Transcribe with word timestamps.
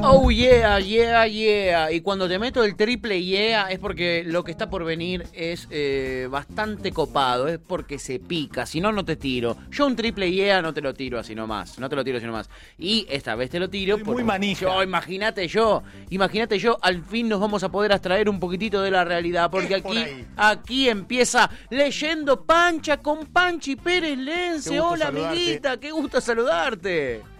Oh 0.00 0.30
yeah, 0.30 0.78
yeah, 0.78 1.26
yeah. 1.26 1.90
Y 1.90 2.00
cuando 2.02 2.28
te 2.28 2.38
meto 2.38 2.62
el 2.62 2.76
triple 2.76 3.22
yeah 3.22 3.70
es 3.70 3.80
porque 3.80 4.22
lo 4.24 4.44
que 4.44 4.52
está 4.52 4.70
por 4.70 4.84
venir 4.84 5.26
es 5.32 5.66
eh, 5.70 6.28
bastante 6.30 6.92
copado, 6.92 7.48
es 7.48 7.58
porque 7.58 7.98
se 7.98 8.20
pica, 8.20 8.64
si 8.64 8.80
no, 8.80 8.92
no 8.92 9.04
te 9.04 9.16
tiro. 9.16 9.56
Yo 9.70 9.86
un 9.86 9.96
triple 9.96 10.30
yeah 10.30 10.62
no 10.62 10.72
te 10.72 10.80
lo 10.80 10.94
tiro 10.94 11.18
así 11.18 11.34
nomás, 11.34 11.78
no 11.80 11.88
te 11.88 11.96
lo 11.96 12.04
tiro 12.04 12.18
así 12.18 12.26
nomás. 12.26 12.48
Y 12.78 13.06
esta 13.10 13.34
vez 13.34 13.50
te 13.50 13.58
lo 13.58 13.68
tiro 13.68 13.96
Soy 13.96 14.04
muy 14.04 14.24
manija. 14.24 14.66
Yo, 14.66 14.82
imagínate 14.82 15.48
yo, 15.48 15.82
imagínate 16.10 16.58
yo, 16.58 16.78
al 16.80 17.02
fin 17.02 17.28
nos 17.28 17.40
vamos 17.40 17.64
a 17.64 17.68
poder 17.68 17.92
abstraer 17.92 18.28
un 18.28 18.38
poquitito 18.38 18.80
de 18.80 18.92
la 18.92 19.04
realidad, 19.04 19.50
porque 19.50 19.74
Es 19.74 19.82
por 19.82 19.98
aquí, 19.98 20.26
aquí 20.36 20.88
empieza 20.88 21.50
leyendo 21.70 22.44
Pancha 22.44 22.98
con 22.98 23.26
Panchi 23.26 23.74
Pérez 23.74 24.16
Lense. 24.16 24.78
Hola, 24.78 25.06
saludarte. 25.06 25.38
amiguita, 25.38 25.80
qué 25.80 25.90
gusto 25.90 26.20
saludarte. 26.20 27.37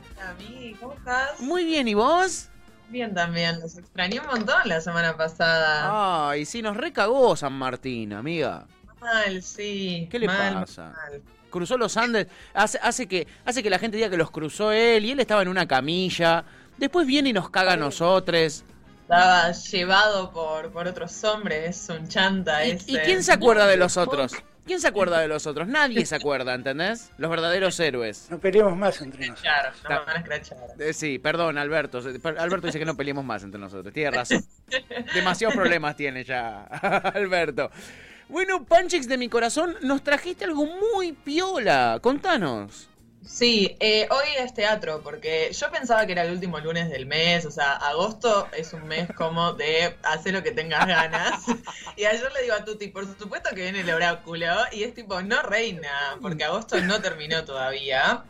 ¿Cómo 0.80 0.92
estás? 0.94 1.40
Muy 1.40 1.64
bien, 1.64 1.88
¿y 1.88 1.94
vos? 1.94 2.48
Bien 2.88 3.14
también, 3.14 3.60
los 3.60 3.76
extrañé 3.76 4.20
un 4.20 4.26
montón 4.26 4.60
la 4.64 4.80
semana 4.80 5.16
pasada. 5.16 6.30
Ay, 6.30 6.44
sí, 6.44 6.62
nos 6.62 6.76
recagó 6.76 7.36
San 7.36 7.52
Martín, 7.52 8.12
amiga. 8.14 8.66
Mal, 9.00 9.42
sí. 9.42 10.08
¿Qué 10.10 10.18
le 10.18 10.26
mal, 10.26 10.54
pasa? 10.60 10.84
mal. 10.84 11.22
Cruzó 11.50 11.78
los 11.78 11.96
Andes, 11.96 12.26
hace, 12.54 12.78
hace, 12.82 13.06
que, 13.06 13.26
hace 13.44 13.62
que 13.62 13.70
la 13.70 13.78
gente 13.78 13.96
diga 13.96 14.10
que 14.10 14.16
los 14.16 14.30
cruzó 14.30 14.72
él 14.72 15.04
y 15.04 15.12
él 15.12 15.20
estaba 15.20 15.42
en 15.42 15.48
una 15.48 15.66
camilla. 15.66 16.44
Después 16.76 17.06
viene 17.06 17.30
y 17.30 17.32
nos 17.32 17.50
caga 17.50 17.72
a 17.72 17.76
nosotros. 17.76 18.64
Estaba 19.02 19.50
llevado 19.52 20.30
por, 20.30 20.70
por 20.70 20.86
otros 20.86 21.24
hombres, 21.24 21.82
es 21.82 21.88
un 21.88 22.08
chanta 22.08 22.64
¿Y, 22.66 22.72
ese. 22.72 22.92
y 22.92 22.98
quién 22.98 23.22
se 23.22 23.32
acuerda 23.32 23.66
de 23.66 23.78
los 23.78 23.96
otros? 23.96 24.32
¿Quién 24.68 24.80
se 24.80 24.86
acuerda 24.86 25.18
de 25.18 25.28
los 25.28 25.46
otros? 25.46 25.66
Nadie 25.66 26.04
se 26.04 26.14
acuerda, 26.14 26.52
¿entendés? 26.54 27.10
Los 27.16 27.30
verdaderos 27.30 27.80
héroes. 27.80 28.28
No 28.30 28.38
peleemos 28.38 28.76
más 28.76 29.00
entre 29.00 29.26
nosotros. 29.26 29.40
Claro, 29.42 29.74
no 29.82 29.88
me 29.88 29.96
van 30.04 30.08
a 30.08 30.18
escrachar. 30.20 30.58
Eh, 30.78 30.92
sí, 30.92 31.18
perdón, 31.18 31.56
Alberto. 31.56 32.02
Alberto 32.38 32.66
dice 32.66 32.78
que 32.78 32.84
no 32.84 32.94
peleemos 32.94 33.24
más 33.24 33.42
entre 33.42 33.58
nosotros. 33.58 33.94
Tiene 33.94 34.10
razón. 34.10 34.44
Demasiados 35.14 35.56
problemas 35.56 35.96
tiene 35.96 36.22
ya, 36.22 36.64
Alberto. 37.14 37.70
Bueno, 38.28 38.66
Panchix 38.66 39.08
de 39.08 39.16
mi 39.16 39.30
corazón, 39.30 39.74
nos 39.80 40.02
trajiste 40.02 40.44
algo 40.44 40.66
muy 40.66 41.12
piola. 41.12 41.98
Contanos. 42.02 42.90
Sí, 43.24 43.76
eh, 43.80 44.08
hoy 44.10 44.26
es 44.38 44.54
teatro, 44.54 45.02
porque 45.02 45.50
yo 45.52 45.70
pensaba 45.70 46.06
que 46.06 46.12
era 46.12 46.22
el 46.22 46.32
último 46.32 46.58
lunes 46.60 46.88
del 46.88 47.04
mes, 47.06 47.44
o 47.44 47.50
sea, 47.50 47.72
agosto 47.72 48.48
es 48.56 48.72
un 48.72 48.86
mes 48.86 49.08
como 49.16 49.52
de 49.52 49.96
hacer 50.02 50.32
lo 50.32 50.42
que 50.42 50.52
tengas 50.52 50.86
ganas. 50.86 51.42
Y 51.96 52.04
ayer 52.04 52.32
le 52.32 52.42
digo 52.42 52.54
a 52.54 52.64
Tuti, 52.64 52.88
por 52.88 53.06
supuesto 53.18 53.50
que 53.50 53.62
viene 53.62 53.80
el 53.80 53.90
oráculo, 53.90 54.46
y 54.72 54.84
es 54.84 54.94
tipo, 54.94 55.20
no 55.20 55.42
reina, 55.42 56.16
porque 56.22 56.44
agosto 56.44 56.80
no 56.80 57.00
terminó 57.00 57.44
todavía. 57.44 58.24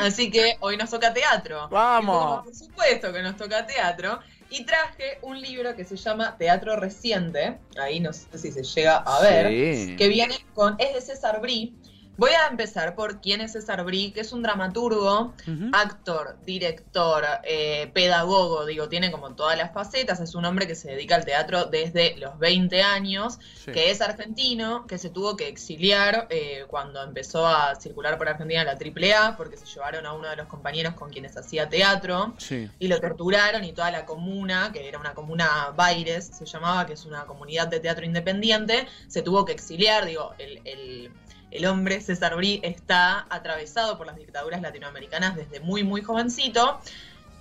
Así 0.00 0.30
que 0.30 0.56
hoy 0.60 0.76
nos 0.76 0.90
toca 0.90 1.14
teatro. 1.14 1.68
Vamos. 1.68 2.18
Como, 2.24 2.44
por 2.44 2.54
supuesto 2.54 3.12
que 3.12 3.22
nos 3.22 3.36
toca 3.36 3.66
teatro. 3.66 4.20
Y 4.50 4.64
traje 4.64 5.18
un 5.22 5.40
libro 5.40 5.74
que 5.74 5.84
se 5.84 5.96
llama 5.96 6.36
Teatro 6.38 6.76
Reciente, 6.76 7.58
ahí 7.80 7.98
no 7.98 8.12
sé 8.12 8.26
si 8.38 8.52
se 8.52 8.62
llega 8.62 8.98
a 8.98 9.20
ver, 9.20 9.48
Sí. 9.48 9.96
que 9.96 10.06
viene 10.08 10.36
con, 10.54 10.76
es 10.78 10.94
de 10.94 11.00
César 11.00 11.40
Brie. 11.40 11.72
Voy 12.18 12.30
a 12.30 12.46
empezar 12.48 12.94
por 12.94 13.20
quién 13.20 13.42
es 13.42 13.52
César 13.52 13.84
que 13.86 14.20
es 14.20 14.32
un 14.32 14.42
dramaturgo, 14.42 15.34
actor, 15.72 16.36
director, 16.46 17.24
eh, 17.44 17.90
pedagogo, 17.92 18.64
digo, 18.64 18.88
tiene 18.88 19.10
como 19.12 19.34
todas 19.34 19.58
las 19.58 19.72
facetas, 19.74 20.20
es 20.20 20.34
un 20.34 20.46
hombre 20.46 20.66
que 20.66 20.74
se 20.74 20.90
dedica 20.92 21.14
al 21.14 21.26
teatro 21.26 21.66
desde 21.66 22.16
los 22.16 22.38
20 22.38 22.82
años, 22.82 23.38
Sí. 23.64 23.70
que 23.72 23.90
es 23.90 24.00
argentino, 24.00 24.86
que 24.86 24.96
se 24.96 25.10
tuvo 25.10 25.36
que 25.36 25.48
exiliar 25.48 26.26
eh, 26.30 26.64
cuando 26.68 27.02
empezó 27.02 27.46
a 27.46 27.74
circular 27.74 28.16
por 28.16 28.28
Argentina 28.30 28.64
la 28.64 28.76
AAA, 28.78 29.36
porque 29.36 29.58
se 29.58 29.66
llevaron 29.66 30.06
a 30.06 30.14
uno 30.14 30.28
de 30.28 30.36
los 30.36 30.46
compañeros 30.46 30.94
con 30.94 31.10
quienes 31.10 31.36
hacía 31.36 31.68
teatro 31.68 32.34
Sí. 32.38 32.70
y 32.78 32.88
lo 32.88 32.98
torturaron 32.98 33.62
y 33.64 33.72
toda 33.74 33.90
la 33.90 34.06
comuna, 34.06 34.70
que 34.72 34.88
era 34.88 34.98
una 34.98 35.12
comuna 35.12 35.72
Baires, 35.76 36.26
se 36.32 36.46
llamaba, 36.46 36.86
que 36.86 36.94
es 36.94 37.04
una 37.04 37.26
comunidad 37.26 37.68
de 37.68 37.80
teatro 37.80 38.06
independiente, 38.06 38.86
se 39.06 39.20
tuvo 39.20 39.44
que 39.44 39.52
exiliar, 39.52 40.06
digo, 40.06 40.32
el, 40.38 40.62
el- 40.64 41.12
el 41.50 41.66
hombre 41.66 42.00
César 42.00 42.36
Brie 42.36 42.60
está 42.62 43.26
atravesado 43.30 43.96
por 43.98 44.06
las 44.06 44.16
dictaduras 44.16 44.60
latinoamericanas 44.60 45.36
desde 45.36 45.60
muy, 45.60 45.84
muy 45.84 46.02
jovencito. 46.02 46.80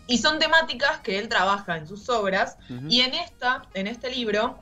Y 0.08 0.20
son 0.20 0.38
temáticas 0.40 1.00
que 1.00 1.18
él 1.18 1.28
trabaja 1.30 1.78
en 1.78 1.88
sus 1.88 2.08
obras. 2.10 2.58
Y 2.90 3.02
en 3.02 3.16
esta, 3.16 3.64
en 3.74 3.88
este 3.88 4.12
libro, 4.12 4.60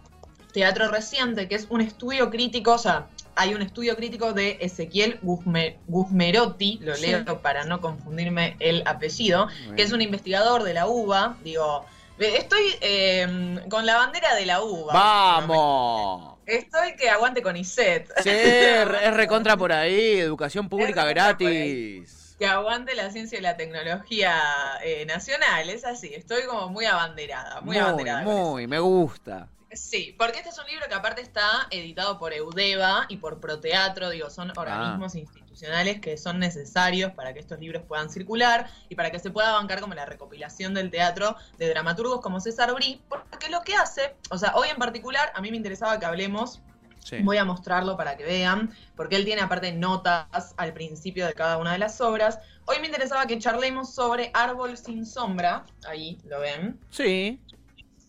Teatro 0.54 0.88
Reciente, 0.90 1.48
que 1.50 1.56
es 1.56 1.68
un 1.70 1.82
estudio 1.82 2.30
crítico, 2.30 2.74
o 2.74 2.78
sea, 2.78 3.08
hay 3.36 3.54
un 3.54 3.62
estudio 3.62 3.96
crítico 3.98 4.32
de 4.32 4.58
Ezequiel 4.62 5.20
Guzme- 5.22 5.78
Guzmerotti, 5.88 6.78
lo 6.82 6.96
Sí. 6.96 7.08
leo 7.08 7.42
para 7.42 7.66
no 7.66 7.82
confundirme 7.82 8.56
el 8.60 8.84
apellido, 8.86 9.48
Bueno. 9.48 9.76
que 9.76 9.82
es 9.82 9.92
un 9.92 10.02
investigador 10.02 10.64
de 10.64 10.74
la 10.76 10.88
UBA. 10.88 11.36
Digo, 11.44 11.84
estoy 12.20 12.62
eh, 12.80 13.60
con 13.70 13.86
la 13.86 13.98
bandera 13.98 14.36
de 14.36 14.46
la 14.46 14.62
UBA. 14.62 14.94
¡Vamos! 14.94 16.33
Estoy 16.46 16.96
que 16.96 17.10
aguante 17.10 17.42
con 17.42 17.56
ISET. 17.56 18.08
Sí, 18.22 18.30
es 18.30 19.14
recontra 19.14 19.58
por 19.58 19.72
ahí, 19.72 20.20
educación 20.20 20.70
pública 20.70 21.06
gratis. 21.06 22.36
Que 22.38 22.46
aguante 22.48 22.96
la 22.96 23.12
ciencia 23.12 23.38
y 23.38 23.42
la 23.42 23.56
tecnología 23.56 24.36
eh, 24.84 25.06
nacional, 25.06 25.70
es 25.70 25.86
así, 25.86 26.14
estoy 26.14 26.44
como 26.44 26.70
muy 26.70 26.86
abanderada, 26.86 27.62
muy, 27.62 27.76
Muy, 27.76 27.78
abanderada. 27.78 28.24
muy, 28.24 28.68
me 28.68 28.80
gusta. 28.80 29.48
Sí, 29.76 30.16
porque 30.18 30.38
este 30.38 30.50
es 30.50 30.58
un 30.60 30.66
libro 30.68 30.86
que 30.88 30.94
aparte 30.96 31.22
está 31.22 31.68
editado 31.72 32.20
por 32.20 32.34
Eudeva 32.34 33.06
y 33.10 33.18
por 33.18 33.40
Proteatro, 33.40 34.10
digo, 34.10 34.30
son 34.30 34.50
Ah. 34.52 34.54
organismos 34.58 35.16
institucionales 35.16 36.00
que 36.02 36.18
son 36.18 36.40
necesarios 36.40 37.12
para 37.14 37.34
que 37.34 37.40
estos 37.40 37.60
libros 37.60 37.84
puedan 37.88 38.10
circular 38.10 38.70
y 38.90 38.96
para 38.96 39.12
que 39.12 39.20
se 39.20 39.30
pueda 39.30 39.52
bancar 39.54 39.80
como 39.82 39.94
la 39.94 40.06
recopilación 40.06 40.74
del 40.74 40.90
teatro 40.92 41.36
de 41.58 41.70
dramaturgos 41.70 42.22
como 42.22 42.40
César 42.40 42.74
Brie, 42.74 43.00
porque 43.10 43.50
lo 43.50 43.62
que 43.62 43.76
hace, 43.76 44.16
o 44.30 44.38
sea, 44.38 44.54
hoy 44.56 44.70
en 44.70 44.78
particular 44.78 45.32
a 45.36 45.42
mí 45.42 45.52
me 45.52 45.58
interesaba 45.58 46.00
que 46.00 46.06
hablemos 46.06 46.62
Sí. 47.06 47.18
Voy 47.22 47.36
a 47.36 47.44
mostrarlo 47.44 47.98
para 47.98 48.16
que 48.16 48.24
vean, 48.24 48.74
porque 48.96 49.18
él 49.18 49.26
tiene 49.26 49.42
aparte 49.42 49.74
notas 49.74 50.54
al 50.56 50.72
principio 50.72 51.28
de 51.28 51.34
cada 51.34 51.58
una 51.58 51.74
de 51.74 51.78
las 51.78 52.00
obras. 52.00 52.40
Hoy 52.64 52.80
me 52.80 52.86
interesaba 52.86 53.26
que 53.26 53.38
charlemos 53.40 53.94
sobre 53.94 54.32
Árbol 54.34 54.78
sin 54.78 55.06
sombra, 55.06 55.66
ahí 55.86 56.18
lo 56.24 56.40
ven, 56.40 56.80
Sí. 56.92 57.42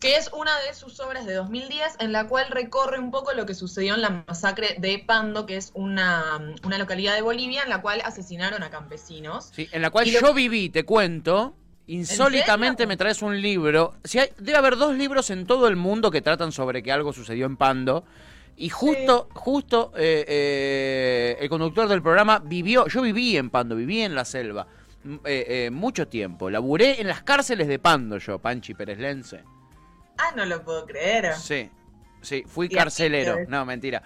Que 0.05 0.17
es 0.17 0.31
una 0.33 0.53
de 0.61 0.75
sus 0.75 1.01
obras 1.01 1.25
de 1.27 1.35
2010 1.35 1.95
en 1.99 2.13
la 2.13 2.29
cual 2.29 2.47
recorre 2.51 2.99
un 2.99 3.11
poco 3.11 3.33
lo 3.33 3.47
que 3.47 3.55
sucedió 3.55 3.95
en 3.95 4.03
la 4.03 4.25
masacre 4.29 4.77
de 4.79 4.99
Pando, 4.99 5.47
que 5.47 5.57
es 5.57 5.71
una, 5.75 6.55
una 6.63 6.79
localidad 6.79 7.15
de 7.15 7.23
Bolivia 7.23 7.63
en 7.63 7.71
la 7.71 7.81
cual 7.81 8.03
asesinaron 8.05 8.63
a 8.63 8.71
campesinos. 8.71 9.51
Sí, 9.55 9.69
en 9.73 9.81
la 9.83 9.91
cual 9.91 10.13
lo- 10.13 10.21
yo 10.21 10.35
viví, 10.35 10.69
te 10.69 10.85
cuento. 10.85 11.55
Insólitamente 11.87 12.87
me 12.87 12.97
traes 12.97 13.23
un 13.23 13.41
libro. 13.41 13.95
Si 14.05 14.19
hay- 14.19 14.31
debe 14.39 14.59
haber 14.59 14.77
dos 14.77 14.95
libros 14.95 15.31
en 15.31 15.47
todo 15.47 15.69
el 15.69 15.77
mundo 15.77 16.11
que 16.11 16.21
tratan 16.23 16.53
sobre 16.53 16.83
que 16.83 16.93
algo 16.93 17.13
sucedió 17.13 17.47
en 17.47 17.57
Pando. 17.57 18.05
Y 18.57 18.69
justo, 18.69 19.29
justo 19.35 19.93
eh, 19.97 20.25
eh, 20.29 21.37
el 21.41 21.49
conductor 21.49 21.89
del 21.89 22.03
programa 22.03 22.39
vivió, 22.45 22.87
yo 22.87 23.03
viví 23.03 23.37
en 23.37 23.51
Pando, 23.51 23.75
viví 23.75 24.01
en 24.03 24.15
la 24.15 24.25
selva 24.25 24.67
eh, 25.25 25.45
eh, 25.67 25.71
mucho 25.73 26.07
tiempo. 26.09 26.49
Laburé 26.51 27.01
en 27.01 27.09
las 27.09 27.23
cárceles 27.23 27.69
de 27.69 27.79
Pando 27.79 28.19
yo, 28.19 28.39
Panchi 28.39 28.75
Pérez 28.75 28.99
Lense. 28.99 29.43
Ah, 30.19 30.33
no 30.37 30.45
lo 30.45 30.63
puedo 30.65 30.87
creer. 30.87 31.35
Sí, 31.35 31.71
sí, 32.23 32.45
fui 32.47 32.67
Y 32.67 32.75
carcelero. 32.75 33.39
No, 33.49 33.65
mentira. 33.65 34.03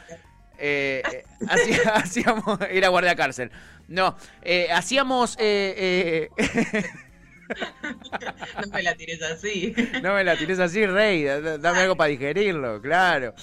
Eh, 0.59 1.03
eh, 1.13 1.25
hacía- 1.49 1.93
hacíamos, 1.95 2.59
era 2.71 2.89
guardia 2.89 3.15
cárcel. 3.15 3.51
No, 3.89 4.17
eh, 4.43 4.69
hacíamos... 4.73 5.37
eh, 5.39 6.29
eh, 6.37 6.85
No 8.61 8.67
me 8.73 8.83
la 8.83 8.95
tires 8.95 9.23
así. 9.23 9.75
no 10.03 10.15
me 10.15 10.25
la 10.25 10.37
tires 10.37 10.59
así, 10.59 10.85
rey. 10.87 11.25
da- 11.25 11.41
da- 11.41 11.59
Dame 11.59 11.81
algo 11.81 11.97
para 11.97 12.09
digerirlo, 12.09 12.81
claro. 12.83 13.35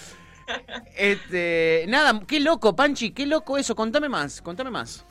Este, 0.96 1.86
nada, 1.88 2.22
qué 2.28 2.40
loco, 2.40 2.76
Panchi, 2.76 3.12
qué 3.12 3.26
loco 3.26 3.58
eso. 3.58 3.76
Contame 3.76 4.10
más, 4.10 4.42
contame 4.42 4.70
más. 4.70 5.04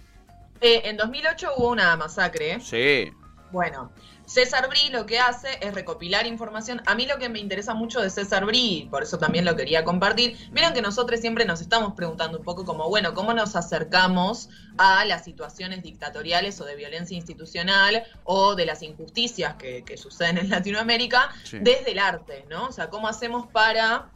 Eh, 0.60 0.82
en 0.84 0.96
2008 0.96 1.54
hubo 1.56 1.70
una 1.70 1.96
masacre. 1.96 2.60
Sí. 2.60 3.10
Bueno, 3.50 3.90
César 4.26 4.68
Brie 4.68 4.90
lo 4.90 5.06
que 5.06 5.18
hace 5.18 5.48
es 5.60 5.74
recopilar 5.74 6.26
información. 6.26 6.82
A 6.86 6.94
mí 6.94 7.06
lo 7.06 7.18
que 7.18 7.28
me 7.28 7.38
interesa 7.38 7.74
mucho 7.74 8.00
de 8.00 8.10
César 8.10 8.44
Brie, 8.46 8.88
por 8.90 9.02
eso 9.02 9.18
también 9.18 9.44
lo 9.44 9.54
quería 9.56 9.84
compartir, 9.84 10.36
vieron 10.50 10.72
que 10.72 10.82
nosotros 10.82 11.20
siempre 11.20 11.44
nos 11.44 11.60
estamos 11.60 11.94
preguntando 11.94 12.38
un 12.38 12.44
poco 12.44 12.64
como, 12.64 12.88
bueno, 12.88 13.14
¿cómo 13.14 13.34
nos 13.34 13.56
acercamos 13.56 14.48
a 14.78 15.04
las 15.04 15.24
situaciones 15.24 15.82
dictatoriales 15.82 16.60
o 16.60 16.64
de 16.64 16.74
violencia 16.76 17.16
institucional 17.16 18.04
o 18.24 18.54
de 18.54 18.66
las 18.66 18.82
injusticias 18.82 19.54
que, 19.54 19.84
que 19.84 19.96
suceden 19.96 20.38
en 20.38 20.48
Latinoamérica 20.50 21.30
Sí. 21.44 21.58
desde 21.60 21.92
el 21.92 21.98
arte, 21.98 22.44
¿no? 22.48 22.66
O 22.66 22.72
sea, 22.72 22.88
¿cómo 22.88 23.08
hacemos 23.08 23.46
para 23.48 24.10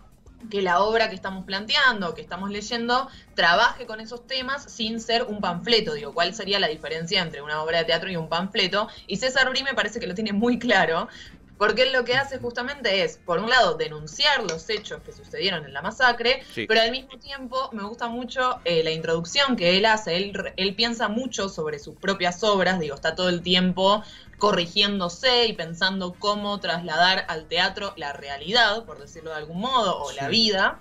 que 0.51 0.63
la 0.63 0.81
obra 0.81 1.09
que 1.09 1.15
estamos 1.15 1.45
planteando, 1.45 2.15
que 2.15 2.23
estamos 2.23 2.51
leyendo, 2.51 3.09
trabaje 3.35 3.87
con 3.87 4.01
esos 4.01 4.27
temas 4.27 4.65
sin 4.73 5.01
ser 5.01 5.25
un 5.25 5.41
panfleto. 5.41 5.95
Digo, 5.95 6.15
¿cuál 6.15 6.35
sería 6.35 6.59
la 6.59 6.69
diferencia 6.69 7.21
entre 7.23 7.43
una 7.43 7.63
obra 7.63 7.79
de 7.79 7.85
teatro 7.85 8.11
y 8.11 8.17
un 8.17 8.29
panfleto? 8.29 8.89
Y 9.07 9.17
César 9.17 9.51
Brie 9.51 9.65
me 9.65 9.75
parece 9.75 10.01
que 10.01 10.07
lo 10.07 10.15
tiene 10.15 10.33
muy 10.33 10.59
claro. 10.59 11.09
Porque 11.59 11.83
él 11.83 11.93
lo 11.93 12.05
que 12.05 12.15
hace 12.15 12.39
justamente 12.39 13.03
es, 13.03 13.19
por 13.19 13.41
un 13.41 13.51
lado, 13.51 13.75
denunciar 13.75 14.45
los 14.49 14.71
hechos 14.71 15.03
que 15.05 15.13
sucedieron 15.13 15.65
en 15.65 15.73
la 15.75 15.83
masacre, 15.83 16.43
Sí. 16.55 16.67
pero 16.67 16.81
al 16.81 16.91
mismo 16.93 17.19
tiempo 17.19 17.69
me 17.73 17.83
gusta 17.83 18.09
mucho 18.09 18.61
eh, 18.65 18.83
la 18.85 18.91
introducción 18.93 19.57
que 19.57 19.77
él 19.77 19.85
hace. 19.87 20.17
Él, 20.17 20.33
él 20.57 20.75
piensa 20.75 21.09
mucho 21.09 21.49
sobre 21.49 21.79
sus 21.79 21.97
propias 21.97 22.43
obras, 22.45 22.79
digo, 22.79 22.95
está 22.95 23.15
todo 23.15 23.29
el 23.29 23.43
tiempo 23.43 24.03
corrigiéndose 24.39 25.47
y 25.47 25.53
pensando 25.53 26.15
cómo 26.19 26.59
trasladar 26.61 27.25
al 27.29 27.47
teatro 27.47 27.93
la 27.97 28.13
realidad, 28.13 28.85
por 28.85 28.99
decirlo 29.01 29.31
de 29.31 29.37
algún 29.37 29.61
modo, 29.61 29.99
o 30.03 30.13
la 30.13 30.29
vida. 30.29 30.79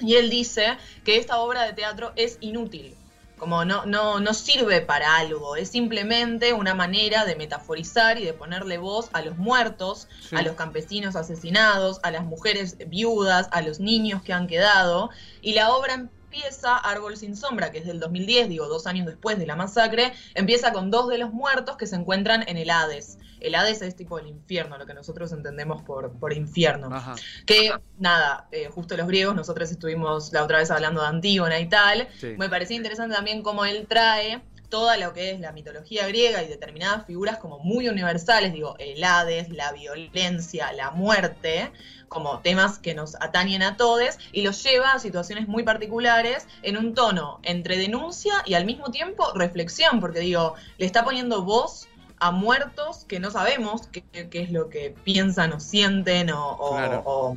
Y 0.00 0.14
él 0.14 0.30
dice 0.30 0.76
que 1.04 1.16
esta 1.16 1.38
obra 1.40 1.64
de 1.64 1.72
teatro 1.72 2.12
es 2.16 2.38
inútil, 2.40 2.94
como 3.38 3.64
no, 3.64 3.86
no, 3.86 4.20
no 4.20 4.34
sirve 4.34 4.80
para 4.80 5.16
algo, 5.16 5.56
es 5.56 5.70
simplemente 5.70 6.52
una 6.52 6.74
manera 6.74 7.24
de 7.24 7.36
metaforizar 7.36 8.18
y 8.18 8.24
de 8.24 8.32
ponerle 8.32 8.78
voz 8.78 9.08
a 9.12 9.22
los 9.22 9.36
muertos, 9.38 10.08
Sí. 10.28 10.36
a 10.36 10.42
los 10.42 10.56
campesinos 10.56 11.16
asesinados, 11.16 12.00
a 12.02 12.10
las 12.10 12.24
mujeres 12.24 12.76
viudas, 12.88 13.48
a 13.52 13.62
los 13.62 13.80
niños 13.80 14.22
que 14.22 14.32
han 14.32 14.46
quedado. 14.46 15.10
Y 15.40 15.54
la 15.54 15.70
obra 15.70 15.94
empieza, 15.94 16.76
Árbol 16.76 17.16
sin 17.16 17.36
sombra, 17.36 17.72
que 17.72 17.78
es 17.78 17.86
del 17.86 18.00
2010, 18.00 18.48
digo, 18.48 18.66
dos 18.68 18.86
años 18.86 19.06
después 19.06 19.38
de 19.38 19.46
la 19.46 19.56
masacre, 19.56 20.12
empieza 20.34 20.72
con 20.72 20.90
dos 20.90 21.08
de 21.08 21.18
los 21.18 21.32
muertos 21.32 21.76
que 21.76 21.86
se 21.86 21.96
encuentran 21.96 22.44
en 22.48 22.58
el 22.58 22.68
Hades. 22.70 23.18
El 23.40 23.54
Hades 23.54 23.82
es 23.82 23.96
tipo 23.96 24.18
el 24.18 24.26
infierno, 24.26 24.78
lo 24.78 24.86
que 24.86 24.94
nosotros 24.94 25.32
entendemos 25.32 25.82
por, 25.82 26.12
por 26.18 26.32
infierno. 26.32 26.88
Ajá. 26.94 27.14
Que 27.46 27.72
nada, 27.98 28.48
eh, 28.52 28.68
justo 28.70 28.96
los 28.96 29.06
griegos, 29.06 29.34
nosotros 29.34 29.70
estuvimos 29.70 30.32
la 30.32 30.44
otra 30.44 30.58
vez 30.58 30.70
hablando 30.70 31.00
de 31.00 31.08
Antígona 31.08 31.60
y 31.60 31.68
tal. 31.68 32.08
Sí. 32.18 32.34
Me 32.38 32.48
parecía 32.48 32.76
interesante 32.76 33.14
también 33.14 33.42
cómo 33.42 33.64
él 33.64 33.86
trae 33.88 34.42
toda 34.68 34.96
lo 34.98 35.12
que 35.12 35.30
es 35.30 35.40
la 35.40 35.52
mitología 35.52 36.06
griega 36.08 36.42
y 36.42 36.48
determinadas 36.48 37.06
figuras 37.06 37.38
como 37.38 37.58
muy 37.58 37.88
universales, 37.88 38.52
digo, 38.52 38.76
el 38.78 39.02
Hades, 39.02 39.48
la 39.48 39.72
violencia, 39.72 40.72
la 40.72 40.90
muerte, 40.90 41.72
como 42.08 42.40
temas 42.40 42.78
que 42.78 42.94
nos 42.94 43.14
atañen 43.16 43.62
a 43.62 43.76
todos 43.76 44.18
y 44.32 44.42
los 44.42 44.62
lleva 44.62 44.92
a 44.92 44.98
situaciones 44.98 45.48
muy 45.48 45.62
particulares 45.62 46.46
en 46.62 46.76
un 46.76 46.94
tono 46.94 47.40
entre 47.42 47.76
denuncia 47.78 48.34
y 48.46 48.54
al 48.54 48.64
mismo 48.64 48.90
tiempo 48.90 49.32
reflexión, 49.34 50.00
porque 50.00 50.20
digo, 50.20 50.54
le 50.78 50.86
está 50.86 51.04
poniendo 51.04 51.42
voz 51.42 51.88
a 52.20 52.30
muertos 52.30 53.04
que 53.06 53.20
no 53.20 53.30
sabemos 53.30 53.86
qué, 53.88 54.02
qué 54.28 54.42
es 54.42 54.50
lo 54.50 54.68
que 54.68 54.94
piensan 55.04 55.52
o 55.52 55.60
sienten 55.60 56.30
o, 56.30 56.52
o- 56.52 56.70
Claro. 56.76 57.02
o- 57.04 57.34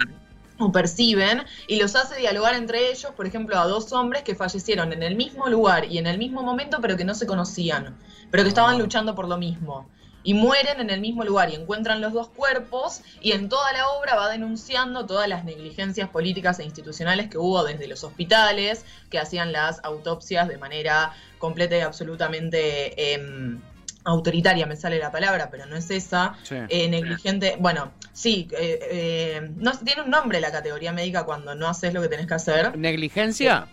o 0.64 0.72
perciben 0.72 1.44
y 1.68 1.78
los 1.78 1.96
hace 1.96 2.18
dialogar 2.20 2.54
entre 2.54 2.92
ellos, 2.92 3.12
por 3.16 3.26
ejemplo, 3.26 3.58
a 3.60 3.66
dos 3.66 3.92
hombres 3.94 4.22
que 4.22 4.36
fallecieron 4.36 4.94
en 4.94 5.02
el 5.02 5.16
mismo 5.16 5.48
lugar 5.50 5.86
y 5.86 5.98
en 5.98 6.06
el 6.06 6.20
mismo 6.20 6.44
momento, 6.44 6.78
pero 6.82 6.96
que 6.98 7.04
no 7.06 7.16
se 7.16 7.26
conocían, 7.26 7.98
pero 8.30 8.44
que 8.44 8.50
estaban 8.50 8.76
Ah. 8.76 8.80
luchando 8.80 9.16
por 9.16 9.28
lo 9.28 9.38
mismo. 9.38 9.90
Y 10.24 10.36
mueren 10.36 10.80
en 10.80 10.92
el 10.92 11.02
mismo 11.02 11.24
lugar 11.24 11.50
y 11.50 11.56
encuentran 11.56 12.00
los 12.00 12.14
dos 12.14 12.28
cuerpos 12.28 13.02
y 13.22 13.32
en 13.32 13.50
toda 13.50 13.74
la 13.74 13.88
obra 13.90 14.14
va 14.16 14.30
denunciando 14.30 15.08
todas 15.08 15.28
las 15.28 15.46
negligencias 15.46 16.10
políticas 16.12 16.60
e 16.60 16.64
institucionales 16.64 17.28
que 17.28 17.40
hubo 17.40 17.64
desde 17.64 17.88
los 17.88 18.04
hospitales, 18.04 18.86
que 19.10 19.18
hacían 19.18 19.52
las 19.52 19.84
autopsias 19.84 20.48
de 20.48 20.60
manera 20.60 21.12
completa 21.40 21.76
y 21.76 21.80
absolutamente 21.82 23.14
em, 23.16 23.60
autoritaria, 24.04 24.66
me 24.66 24.76
sale 24.76 24.98
la 25.00 25.12
palabra, 25.12 25.50
pero 25.52 25.66
no 25.66 25.76
es 25.76 25.90
esa, 25.92 26.36
Sí. 26.44 26.56
eh, 26.70 26.90
negligente, 26.90 27.56
bueno, 27.60 27.92
sí, 28.14 28.48
eh, 28.58 28.80
eh, 28.92 29.50
no, 29.58 29.72
tiene 29.80 30.02
un 30.04 30.10
nombre 30.10 30.40
la 30.42 30.52
categoría 30.52 30.92
médica 30.92 31.24
cuando 31.24 31.56
no 31.56 31.68
haces 31.68 31.94
lo 31.94 32.02
que 32.02 32.08
tenés 32.10 32.28
que 32.28 32.34
hacer. 32.34 32.78
¿Negligencia? 32.78 33.68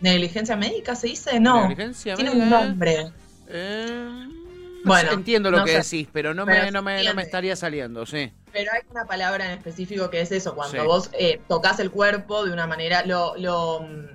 ¿Negligencia 0.00 0.56
médica 0.56 0.94
se 0.94 1.08
dice? 1.08 1.40
No, 1.40 1.62
¿Negligencia? 1.62 2.14
tiene 2.14 2.30
un 2.30 2.48
nombre. 2.50 3.12
Eh, 3.48 4.08
no 4.08 4.82
Bueno, 4.84 5.12
entiendo 5.12 5.50
lo 5.50 5.58
no 5.58 5.64
que 5.64 5.82
sé. 5.82 5.96
decís, 5.98 6.08
pero 6.12 6.34
no 6.34 6.44
Pero 6.46 6.64
me, 6.64 6.70
no, 6.70 6.82
me, 6.82 7.02
no 7.04 7.14
me 7.14 7.22
estaría 7.22 7.56
saliendo, 7.56 8.04
sí. 8.06 8.32
Pero 8.52 8.72
hay 8.72 8.80
una 8.90 9.04
palabra 9.04 9.46
en 9.46 9.52
específico 9.58 10.08
que 10.10 10.20
es 10.20 10.32
eso, 10.32 10.54
cuando 10.54 10.80
Sí. 10.80 10.86
vos 10.86 11.10
eh, 11.18 11.40
tocas 11.48 11.80
el 11.80 11.90
cuerpo 11.90 12.44
de 12.44 12.52
una 12.52 12.66
manera, 12.66 13.04
lo... 13.04 13.36
lo 13.36 13.80
mm, 13.80 14.06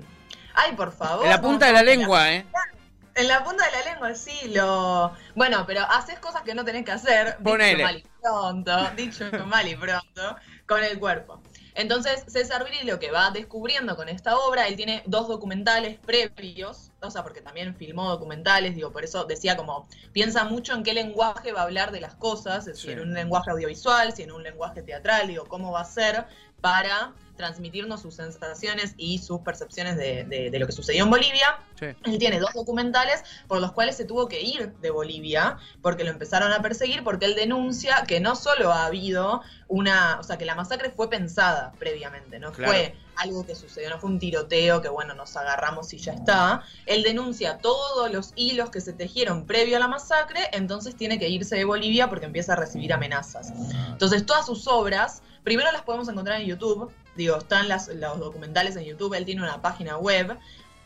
ay, 0.55 0.73
por 0.75 0.91
favor. 0.91 1.25
En 1.25 1.29
la 1.31 1.41
punta 1.41 1.65
de 1.67 1.73
la 1.73 1.83
lengua, 1.83 2.31
¿eh? 2.33 2.45
En 3.21 3.27
la 3.27 3.43
punta 3.43 3.63
de 3.65 3.71
la 3.71 3.91
lengua, 3.91 4.15
sí, 4.15 4.47
lo... 4.47 5.13
Bueno, 5.35 5.63
pero 5.67 5.81
haces 5.81 6.17
cosas 6.17 6.41
que 6.41 6.55
no 6.55 6.65
tenés 6.65 6.83
que 6.85 6.91
hacer, 6.91 7.37
Ponele. 7.43 7.75
dicho 7.75 7.83
mal 7.83 7.97
y 7.97 8.05
pronto, 8.19 8.71
dicho 8.97 9.45
mal 9.45 9.67
y 9.67 9.75
pronto, 9.75 10.35
con 10.67 10.83
el 10.83 10.97
cuerpo. 10.99 11.39
Entonces, 11.75 12.23
César 12.27 12.63
Brilli 12.63 12.83
lo 12.89 12.99
que 12.99 13.11
va 13.11 13.29
descubriendo 13.29 13.95
con 13.95 14.09
esta 14.09 14.37
obra, 14.37 14.67
él 14.67 14.75
tiene 14.75 15.03
dos 15.05 15.27
documentales 15.27 15.99
previos, 15.99 16.91
o 16.99 17.11
sea, 17.11 17.21
porque 17.23 17.41
también 17.41 17.75
filmó 17.75 18.09
documentales, 18.09 18.75
digo, 18.75 18.91
por 18.91 19.03
eso 19.03 19.25
decía 19.25 19.55
como, 19.55 19.87
piensa 20.11 20.43
mucho 20.43 20.73
en 20.73 20.83
qué 20.83 20.93
lenguaje 20.93 21.51
va 21.51 21.61
a 21.61 21.63
hablar 21.65 21.91
de 21.91 22.01
las 22.01 22.15
cosas, 22.15 22.65
Sí. 22.65 22.71
decir, 22.71 22.91
en 22.93 23.01
un 23.09 23.13
lenguaje 23.13 23.51
audiovisual, 23.51 24.13
si 24.13 24.23
en 24.23 24.31
un 24.31 24.41
lenguaje 24.43 24.81
teatral, 24.81 25.27
digo, 25.27 25.45
cómo 25.45 25.71
va 25.71 25.81
a 25.81 25.85
ser 25.85 26.25
para 26.61 27.13
transmitirnos 27.37 28.01
sus 28.03 28.13
sensaciones 28.15 28.93
y 28.97 29.17
sus 29.17 29.39
percepciones 29.41 29.97
de, 29.97 30.25
de- 30.25 30.51
de 30.51 30.59
lo 30.59 30.67
que 30.67 30.73
sucedió 30.73 31.03
en 31.05 31.09
Bolivia. 31.09 31.57
Sí. 31.79 31.87
Él 32.03 32.19
tiene 32.19 32.39
dos 32.39 32.53
documentales 32.53 33.23
por 33.47 33.59
los 33.59 33.71
cuales 33.71 33.97
se 33.97 34.05
tuvo 34.05 34.27
que 34.27 34.41
ir 34.41 34.73
de 34.73 34.91
Bolivia 34.91 35.57
porque 35.81 36.03
lo 36.03 36.11
empezaron 36.11 36.51
a 36.53 36.61
perseguir 36.61 37.03
porque 37.03 37.25
él 37.25 37.33
denuncia 37.35 38.03
que 38.07 38.19
no 38.19 38.35
solo 38.35 38.71
ha 38.71 38.85
habido 38.85 39.41
una, 39.67 40.19
o 40.19 40.23
sea, 40.23 40.37
que 40.37 40.45
la 40.45 40.53
masacre 40.53 40.91
fue 40.91 41.09
pensada 41.09 41.71
previamente, 41.79 42.37
no 42.37 42.51
Claro. 42.51 42.73
fue 42.73 42.95
algo 43.15 43.43
que 43.43 43.55
sucedió, 43.55 43.89
no 43.89 43.97
fue 43.99 44.11
un 44.11 44.19
tiroteo 44.19 44.81
que 44.83 44.89
bueno, 44.89 45.15
nos 45.15 45.35
agarramos 45.35 45.91
y 45.93 45.97
ya 45.97 46.13
está. 46.13 46.61
Él 46.85 47.01
denuncia 47.01 47.57
todos 47.57 48.11
los 48.11 48.33
hilos 48.35 48.69
que 48.69 48.81
se 48.81 48.93
tejieron 48.93 49.47
previo 49.47 49.77
a 49.77 49.79
la 49.79 49.87
masacre, 49.87 50.41
entonces 50.51 50.95
tiene 50.95 51.17
que 51.17 51.27
irse 51.29 51.55
de 51.55 51.65
Bolivia 51.65 52.07
porque 52.07 52.25
empieza 52.27 52.53
a 52.53 52.57
recibir 52.57 52.93
amenazas. 52.93 53.51
Entonces, 53.87 54.25
todas 54.27 54.45
sus 54.45 54.67
obras, 54.67 55.23
primero 55.43 55.71
las 55.71 55.81
podemos 55.83 56.07
encontrar 56.09 56.41
en 56.41 56.47
YouTube, 56.47 56.91
digo, 57.15 57.37
están 57.37 57.67
las, 57.67 57.87
los 57.89 58.19
documentales 58.19 58.75
en 58.75 58.83
YouTube, 58.83 59.13
él 59.15 59.25
tiene 59.25 59.41
una 59.41 59.61
página 59.61 59.97
web, 59.97 60.37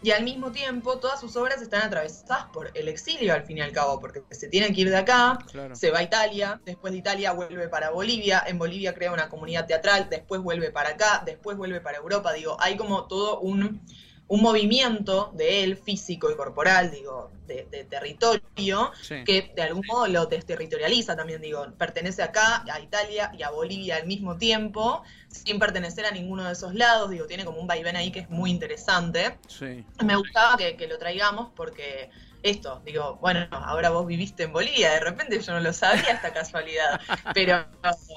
y 0.03 0.11
al 0.11 0.23
mismo 0.23 0.51
tiempo 0.51 0.99
todas 0.99 1.19
sus 1.19 1.35
obras 1.35 1.61
están 1.61 1.81
atravesadas 1.81 2.45
por 2.53 2.69
el 2.75 2.87
exilio 2.89 3.33
al 3.33 3.43
fin 3.43 3.57
y 3.57 3.61
al 3.61 3.71
cabo, 3.71 3.99
porque 3.99 4.21
se 4.31 4.47
tiene 4.47 4.71
que 4.73 4.81
ir 4.81 4.89
de 4.89 4.97
acá, 4.97 5.39
Claro. 5.51 5.75
se 5.75 5.89
va 5.89 5.99
a 5.99 6.03
Italia, 6.03 6.61
después 6.63 6.93
de 6.93 6.99
Italia 6.99 7.31
vuelve 7.31 7.67
para 7.69 7.89
Bolivia, 7.89 8.43
en 8.45 8.59
Bolivia 8.59 8.93
crea 8.93 9.11
una 9.11 9.29
comunidad 9.29 9.65
teatral, 9.65 10.07
después 10.09 10.41
vuelve 10.41 10.69
para 10.69 10.89
acá, 10.89 11.23
después 11.25 11.57
vuelve 11.57 11.81
para 11.81 11.97
Europa, 11.97 12.33
digo, 12.33 12.55
hay 12.59 12.75
como 12.77 13.05
todo 13.05 13.39
un, 13.39 13.81
un 14.27 14.41
movimiento 14.41 15.31
de 15.35 15.63
él 15.63 15.77
físico 15.77 16.31
y 16.31 16.35
corporal, 16.35 16.89
digo, 16.89 17.31
de, 17.45 17.67
de 17.69 17.83
territorio, 17.83 18.91
Sí. 19.01 19.23
que 19.23 19.51
de 19.55 19.61
algún 19.61 19.85
modo 19.85 20.07
lo 20.07 20.25
desterritorializa 20.25 21.15
también, 21.15 21.41
digo, 21.41 21.65
pertenece 21.77 22.23
acá, 22.23 22.63
a 22.71 22.79
Italia 22.79 23.31
y 23.37 23.43
a 23.43 23.51
Bolivia 23.51 23.97
al 23.97 24.07
mismo 24.07 24.37
tiempo, 24.37 25.03
sin 25.27 25.59
pertenecer 25.59 26.05
a 26.07 26.11
ninguno 26.11 26.43
de 26.43 26.53
esos 26.53 26.73
lados, 26.73 27.11
digo, 27.11 27.27
tiene 27.27 27.45
como 27.45 27.59
un 27.59 27.67
vaivén 27.67 27.95
ahí 27.95 28.11
que 28.11 28.21
es 28.21 28.29
muy 28.29 28.49
interesante. 28.49 29.37
Sí. 29.47 29.85
Me 30.03 30.15
gustaba 30.15 30.57
que, 30.57 30.75
que 30.75 30.87
lo 30.87 30.97
traigamos 30.97 31.51
porque 31.55 32.09
esto, 32.49 32.81
digo, 32.85 33.17
bueno, 33.21 33.47
ahora 33.51 33.89
vos 33.89 34.05
viviste 34.05 34.43
en 34.43 34.53
Bolivia, 34.53 34.91
de 34.91 34.99
repente 34.99 35.39
yo 35.41 35.53
no 35.53 35.59
lo 35.59 35.73
sabía 35.73 36.03
esta 36.13 36.31
casualidad, 36.31 37.01
pero 37.33 37.65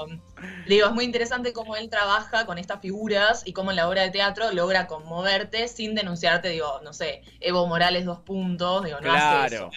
um, 0.06 0.20
digo, 0.66 0.86
es 0.86 0.92
muy 0.92 1.04
interesante 1.04 1.52
cómo 1.52 1.76
él 1.76 1.88
trabaja 1.88 2.44
con 2.46 2.58
estas 2.58 2.80
figuras 2.80 3.42
y 3.46 3.52
cómo 3.52 3.70
en 3.70 3.76
la 3.76 3.88
obra 3.88 4.02
de 4.02 4.10
teatro 4.10 4.52
logra 4.52 4.86
conmoverte 4.86 5.66
sin 5.68 5.94
denunciarte, 5.94 6.48
digo, 6.50 6.80
no 6.84 6.92
sé, 6.92 7.22
Evo 7.40 7.66
Morales 7.66 8.04
dos 8.04 8.20
puntos, 8.20 8.84
digo, 8.84 9.00
no 9.00 9.12
hace 9.12 9.18
Claro. 9.18 9.56
eso. 9.56 9.70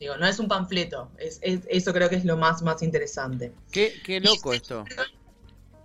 Digo, 0.00 0.16
no 0.16 0.26
es 0.26 0.38
un 0.38 0.48
panfleto, 0.48 1.10
es, 1.18 1.38
es- 1.42 1.66
eso 1.68 1.92
creo 1.92 2.08
que 2.08 2.16
es 2.16 2.24
lo 2.24 2.38
más, 2.38 2.62
más 2.62 2.82
interesante. 2.82 3.52
Qué, 3.70 4.00
qué 4.02 4.18
loco 4.18 4.54
esto. 4.54 4.86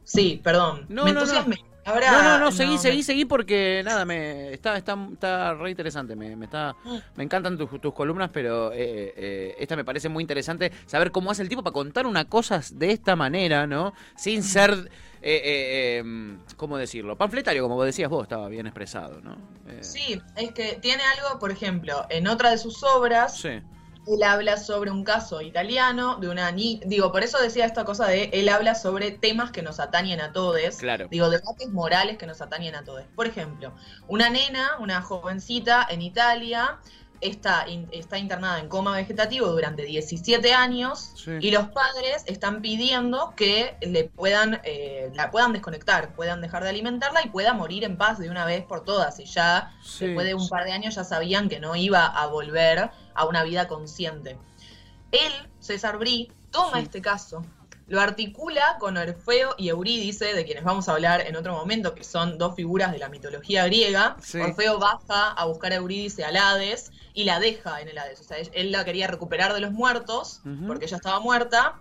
Sí, 0.05 0.39
perdón, 0.43 0.85
No, 0.87 1.03
me 1.03 1.11
no, 1.13 1.25
no. 1.25 1.45
Ahora, 1.85 2.11
No, 2.11 2.23
no, 2.23 2.39
no, 2.39 2.51
seguí, 2.51 2.77
seguí, 2.79 3.03
seguí 3.03 3.25
porque 3.25 3.81
nada, 3.85 4.05
me 4.05 4.51
está, 4.51 4.75
está, 4.75 4.97
está 5.13 5.53
re 5.53 5.69
interesante, 5.69 6.15
me, 6.15 6.35
me 6.35 6.45
está, 6.45 6.75
me 7.15 7.23
encantan 7.23 7.57
tus, 7.57 7.79
tus 7.79 7.93
columnas, 7.93 8.31
pero 8.33 8.71
eh, 8.73 9.13
eh, 9.15 9.55
esta 9.59 9.75
me 9.75 9.85
parece 9.85 10.09
muy 10.09 10.23
interesante 10.23 10.71
saber 10.87 11.11
cómo 11.11 11.29
hace 11.29 11.43
el 11.43 11.49
tipo 11.49 11.61
para 11.61 11.73
contar 11.73 12.07
una 12.07 12.25
cosa 12.25 12.59
de 12.73 12.91
esta 12.91 13.15
manera, 13.15 13.67
¿no? 13.67 13.93
Sin 14.15 14.41
ser, 14.41 14.71
eh, 14.71 14.79
eh, 15.21 16.01
eh, 16.03 16.37
¿cómo 16.57 16.75
decirlo? 16.77 17.15
Panfletario, 17.17 17.61
como 17.61 17.83
decías 17.83 18.09
vos, 18.09 18.23
estaba 18.23 18.49
bien 18.49 18.65
expresado, 18.65 19.21
¿no? 19.21 19.37
Eh, 19.67 19.83
Sí, 19.83 20.19
es 20.35 20.51
que 20.53 20.79
tiene 20.81 21.03
algo, 21.03 21.37
por 21.39 21.51
ejemplo, 21.51 22.05
en 22.09 22.27
otra 22.27 22.49
de 22.49 22.57
sus 22.57 22.83
obras, 22.83 23.37
sí, 23.37 23.61
él 24.07 24.23
habla 24.23 24.57
sobre 24.57 24.91
un 24.91 25.03
caso 25.03 25.41
italiano 25.41 26.17
de 26.17 26.29
una 26.29 26.51
ni 26.51 26.79
digo, 26.85 27.11
por 27.11 27.23
eso 27.23 27.37
decía 27.39 27.65
esta 27.65 27.85
cosa 27.85 28.07
de 28.07 28.29
él 28.33 28.49
habla 28.49 28.75
sobre 28.75 29.11
temas 29.11 29.51
que 29.51 29.61
nos 29.61 29.79
atañen 29.79 30.21
a 30.21 30.31
todos. 30.31 30.75
claro. 30.77 31.07
Digo, 31.09 31.29
debates 31.29 31.69
morales 31.71 32.17
que 32.17 32.25
nos 32.27 32.41
atañen 32.41 32.75
a 32.75 32.83
todos. 32.83 33.03
Por 33.15 33.27
ejemplo, 33.27 33.73
una 34.07 34.29
nena, 34.29 34.71
una 34.79 35.01
jovencita 35.01 35.85
en 35.89 36.01
Italia, 36.01 36.77
está, 37.21 37.67
in- 37.67 37.87
está 37.93 38.17
internada 38.17 38.59
en 38.59 38.67
coma 38.67 38.91
vegetativo 38.95 39.47
durante 39.47 39.83
17 39.83 40.53
años 40.53 41.11
Sí. 41.15 41.31
y 41.39 41.49
los 41.49 41.69
padres 41.69 42.23
están 42.27 42.61
pidiendo 42.61 43.33
que 43.37 43.77
le 43.81 44.03
puedan, 44.03 44.59
eh, 44.65 45.09
la 45.15 45.31
puedan 45.31 45.53
desconectar, 45.53 46.13
puedan 46.13 46.41
dejar 46.41 46.63
de 46.63 46.69
alimentarla 46.69 47.21
y 47.23 47.29
pueda 47.29 47.53
morir 47.53 47.85
en 47.85 47.97
paz 47.97 48.19
de 48.19 48.29
una 48.29 48.45
vez 48.45 48.63
por 48.65 48.83
todas. 48.83 49.19
Y 49.19 49.25
ya 49.25 49.73
Sí. 49.81 50.05
después 50.07 50.27
de 50.27 50.35
un 50.35 50.47
par 50.49 50.65
de 50.65 50.73
años 50.73 50.95
ya 50.95 51.03
sabían 51.05 51.47
que 51.49 51.59
no 51.59 51.75
iba 51.75 52.05
a 52.05 52.27
volver 52.27 52.91
a 53.15 53.25
una 53.25 53.43
vida 53.43 53.67
consciente. 53.67 54.37
Él, 55.11 55.31
César 55.59 55.97
Brie, 55.97 56.31
toma 56.51 56.77
Sí. 56.77 56.83
este 56.83 57.01
caso, 57.01 57.45
lo 57.87 58.01
articula 58.01 58.77
con 58.79 58.97
Orfeo 58.97 59.55
y 59.57 59.69
Eurídice, 59.69 60.33
de 60.33 60.43
quienes 60.45 60.63
vamos 60.63 60.89
a 60.89 60.93
hablar 60.93 61.21
en 61.21 61.35
otro 61.35 61.53
momento, 61.53 61.93
que 61.93 62.03
son 62.03 62.37
dos 62.37 62.55
figuras 62.55 62.91
de 62.91 62.97
la 62.97 63.09
mitología 63.09 63.65
griega. 63.65 64.17
Sí. 64.21 64.39
Orfeo 64.39 64.79
baja 64.79 65.31
a 65.31 65.45
buscar 65.45 65.71
a 65.71 65.75
Eurídice 65.75 66.25
al 66.25 66.35
Hades 66.35 66.91
y 67.13 67.25
la 67.25 67.39
deja 67.39 67.81
en 67.81 67.89
el 67.89 67.97
Hades. 67.97 68.19
O 68.21 68.23
sea, 68.23 68.37
él 68.37 68.71
la 68.71 68.83
quería 68.83 69.07
recuperar 69.07 69.53
de 69.53 69.59
los 69.59 69.71
muertos, 69.71 70.41
porque 70.65 70.85
ella 70.85 70.97
estaba 70.97 71.19
muerta, 71.19 71.75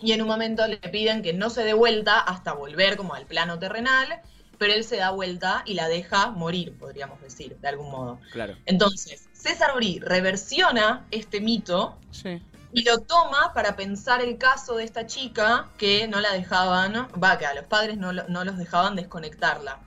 y 0.00 0.12
en 0.12 0.22
un 0.22 0.28
momento 0.28 0.66
le 0.66 0.78
piden 0.78 1.22
que 1.22 1.32
no 1.32 1.48
se 1.50 1.62
dé 1.62 1.74
vuelta 1.74 2.18
hasta 2.18 2.54
volver 2.54 2.96
como 2.96 3.14
al 3.14 3.26
plano 3.26 3.58
terrenal, 3.58 4.22
pero 4.58 4.72
él 4.72 4.84
se 4.84 4.96
da 4.96 5.10
vuelta 5.10 5.62
y 5.66 5.74
la 5.74 5.88
deja 5.88 6.30
morir, 6.30 6.76
podríamos 6.78 7.20
decir, 7.20 7.56
de 7.58 7.68
algún 7.68 7.90
modo. 7.90 8.18
Claro. 8.32 8.56
Entonces, 8.64 9.28
César 9.42 9.74
Brie 9.74 10.00
reversiona 10.00 11.04
este 11.10 11.40
mito 11.40 11.96
Sí. 12.12 12.40
y 12.72 12.84
lo 12.84 12.98
toma 13.00 13.52
para 13.54 13.74
pensar 13.74 14.20
el 14.22 14.38
caso 14.38 14.76
de 14.76 14.84
esta 14.84 15.06
chica 15.06 15.68
que 15.78 16.06
no 16.06 16.20
la 16.20 16.32
dejaban, 16.32 17.08
va, 17.22 17.38
que 17.38 17.46
a 17.46 17.54
los 17.54 17.64
padres 17.64 17.96
no, 17.98 18.12
no 18.12 18.44
los 18.44 18.56
dejaban 18.56 18.94
desconectarla. 18.94 19.78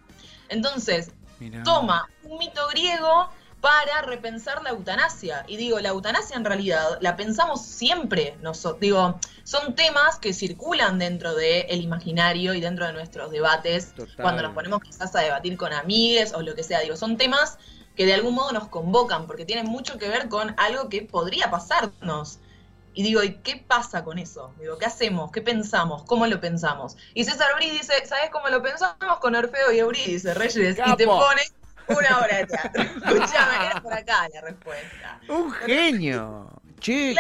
Entonces, 0.50 1.12
Mirá. 1.40 1.64
toma 1.64 2.08
un 2.24 2.38
mito 2.38 2.68
griego 2.70 3.30
para 3.62 4.02
repensar 4.04 4.62
la 4.62 4.72
eutanasia. 4.72 5.44
Y 5.48 5.58
digo, 5.58 5.80
la 5.80 5.90
eutanasia 5.90 6.36
en 6.36 6.46
realidad 6.46 7.00
la 7.02 7.16
pensamos 7.16 7.64
siempre. 7.66 8.38
Nosotros, 8.42 8.80
digo, 8.82 9.20
son 9.44 9.74
temas 9.74 10.20
que 10.20 10.34
circulan 10.34 11.00
dentro 11.00 11.34
del 11.34 11.82
imaginario 11.82 12.54
y 12.54 12.62
dentro 12.62 12.86
de 12.86 12.94
nuestros 12.94 13.32
debates 13.32 13.94
Total. 13.96 14.16
cuando 14.18 14.44
nos 14.44 14.54
ponemos 14.54 14.82
quizás 14.84 15.16
a 15.16 15.22
debatir 15.22 15.58
con 15.58 15.74
amigues 15.74 16.34
o 16.34 16.42
lo 16.42 16.54
que 16.54 16.62
sea. 16.64 16.82
Digo, 16.82 16.96
son 16.96 17.18
temas 17.18 17.58
que 17.96 18.06
de 18.06 18.14
algún 18.14 18.36
modo 18.36 18.52
nos 18.52 18.68
convocan 18.68 19.28
porque 19.28 19.46
tienen 19.46 19.66
mucho 19.66 19.98
que 19.98 20.10
ver 20.10 20.28
con 20.30 20.54
algo 20.58 20.90
que 20.90 21.02
podría 21.02 21.50
pasarnos. 21.50 22.40
Y 22.94 23.04
digo, 23.04 23.24
¿y 23.24 23.36
qué 23.38 23.58
pasa 23.68 24.04
con 24.06 24.20
eso? 24.20 24.54
Digo, 24.60 24.78
¿qué 24.78 24.86
hacemos? 24.86 25.32
¿Qué 25.32 25.42
pensamos? 25.42 26.04
¿Cómo 26.04 26.28
lo 26.28 26.40
pensamos? 26.40 26.96
Y 27.14 27.26
César 27.26 27.48
Brie 27.58 27.72
dice, 27.72 27.94
¿sabes 28.06 28.30
cómo 28.32 28.48
lo 28.48 28.62
pensamos? 28.62 29.20
Con 29.20 29.36
Orfeo 29.36 29.72
y 29.74 29.80
Eurídice, 29.80 30.34
Reyes. 30.34 30.78
Y 30.86 30.96
te 30.96 31.06
pone 31.06 31.42
una 31.90 32.20
obra 32.20 32.38
de 32.38 32.46
teatro. 32.48 32.82
Escuchame, 33.06 33.66
era 33.66 33.82
por 33.82 33.94
acá 33.94 34.30
la 34.34 34.42
respuesta. 34.42 35.20
Un 35.28 35.52
genio. 35.52 36.50
Che. 36.80 37.16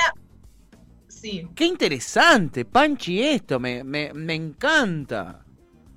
Sí, 1.08 1.48
qué 1.56 1.66
interesante, 1.66 2.66
Panchi, 2.66 3.22
esto. 3.22 3.60
Me, 3.60 3.84
me, 3.84 4.14
me 4.14 4.34
encanta. 4.34 5.45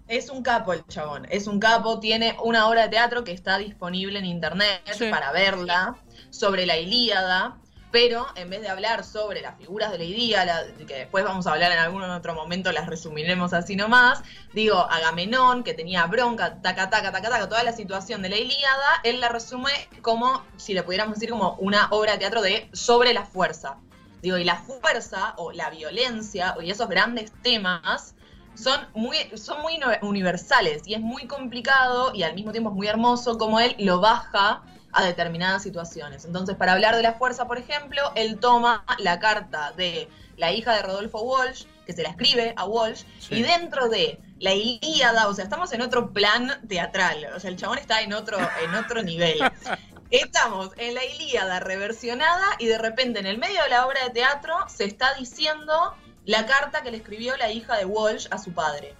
Es 0.08 0.30
un 0.30 0.42
capo 0.42 0.72
el 0.72 0.86
chabón. 0.86 1.26
Es 1.30 1.46
un 1.46 1.60
capo, 1.60 2.00
tiene 2.00 2.36
una 2.42 2.68
obra 2.68 2.82
de 2.82 2.88
teatro 2.88 3.24
que 3.24 3.32
está 3.32 3.58
disponible 3.58 4.18
en 4.18 4.24
internet 4.24 4.82
Sí. 4.96 5.08
para 5.10 5.30
verla, 5.32 5.96
sobre 6.30 6.66
la 6.66 6.76
Ilíada. 6.76 7.58
Pero 7.90 8.26
en 8.34 8.50
vez 8.50 8.60
de 8.60 8.68
hablar 8.68 9.02
sobre 9.02 9.40
las 9.40 9.56
figuras 9.56 9.90
de 9.90 9.96
la 9.96 10.04
Ilíada, 10.04 10.66
que 10.86 10.94
después 10.94 11.24
vamos 11.24 11.46
a 11.46 11.52
hablar 11.52 11.72
en 11.72 11.78
algún 11.78 12.02
otro 12.02 12.34
momento, 12.34 12.70
las 12.70 12.86
resumiremos 12.86 13.54
así 13.54 13.76
nomás, 13.76 14.22
digo, 14.52 14.76
Agamenón, 14.76 15.64
que 15.64 15.72
tenía 15.72 16.04
bronca, 16.04 16.60
taca, 16.60 16.90
taca, 16.90 17.12
taca, 17.12 17.30
taca, 17.30 17.48
toda 17.48 17.62
la 17.62 17.72
situación 17.72 18.20
de 18.20 18.28
la 18.28 18.36
Ilíada, 18.36 19.00
él 19.04 19.20
la 19.20 19.30
resume 19.30 19.72
como, 20.02 20.44
si 20.58 20.74
le 20.74 20.82
pudiéramos 20.82 21.14
decir, 21.14 21.30
como 21.30 21.54
una 21.60 21.88
obra 21.90 22.12
de 22.12 22.18
teatro 22.18 22.42
de 22.42 22.68
sobre 22.74 23.14
la 23.14 23.24
fuerza. 23.24 23.76
Digo, 24.20 24.36
y 24.36 24.44
la 24.44 24.56
fuerza 24.56 25.32
o 25.38 25.52
la 25.52 25.70
violencia 25.70 26.56
y 26.60 26.70
esos 26.70 26.88
grandes 26.90 27.32
temas 27.42 28.14
son 28.60 28.86
muy, 28.94 29.16
son 29.36 29.60
muy 29.62 29.76
uni- 29.76 29.98
universales 30.02 30.82
y 30.86 30.94
es 30.94 31.00
muy 31.00 31.26
complicado 31.26 32.12
y 32.14 32.22
al 32.24 32.34
mismo 32.34 32.52
tiempo 32.52 32.70
es 32.70 32.76
muy 32.76 32.86
hermoso 32.88 33.38
como 33.38 33.60
él 33.60 33.74
lo 33.78 34.00
baja 34.00 34.62
a 34.92 35.04
determinadas 35.04 35.62
situaciones. 35.62 36.24
Entonces, 36.24 36.56
para 36.56 36.72
hablar 36.72 36.96
de 36.96 37.02
la 37.02 37.12
fuerza, 37.12 37.46
por 37.46 37.58
ejemplo, 37.58 38.00
él 38.14 38.38
toma 38.40 38.84
la 38.98 39.20
carta 39.20 39.72
de 39.76 40.08
la 40.36 40.50
hija 40.52 40.74
de 40.74 40.82
Rodolfo 40.82 41.20
Walsh, 41.20 41.64
que 41.86 41.92
se 41.92 42.02
la 42.02 42.08
escribe 42.10 42.54
a 42.56 42.64
Walsh, 42.64 43.02
Sí. 43.20 43.36
y 43.36 43.42
dentro 43.42 43.88
de 43.88 44.18
la 44.40 44.54
Ilíada, 44.54 45.28
o 45.28 45.34
sea, 45.34 45.44
estamos 45.44 45.72
en 45.72 45.82
otro 45.82 46.10
plan 46.12 46.60
teatral, 46.68 47.26
o 47.34 47.40
sea, 47.40 47.50
el 47.50 47.56
chabón 47.56 47.78
está 47.78 48.00
en 48.02 48.12
otro, 48.12 48.38
en 48.64 48.74
otro 48.74 49.02
nivel. 49.02 49.38
Estamos 50.10 50.70
en 50.78 50.94
la 50.94 51.04
Ilíada 51.04 51.60
reversionada 51.60 52.46
y 52.58 52.64
de 52.66 52.78
repente 52.78 53.18
en 53.18 53.26
el 53.26 53.36
medio 53.36 53.62
de 53.62 53.68
la 53.68 53.86
obra 53.86 54.02
de 54.04 54.10
teatro 54.10 54.54
se 54.66 54.84
está 54.86 55.12
diciendo 55.14 55.94
la 56.28 56.44
carta 56.44 56.82
que 56.82 56.90
le 56.90 56.98
escribió 56.98 57.36
la 57.38 57.50
hija 57.50 57.76
de 57.76 57.86
Walsh 57.86 58.28
a 58.30 58.36
su 58.38 58.52
padre. 58.52 58.94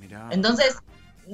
Mirá. 0.00 0.28
Entonces, 0.30 0.76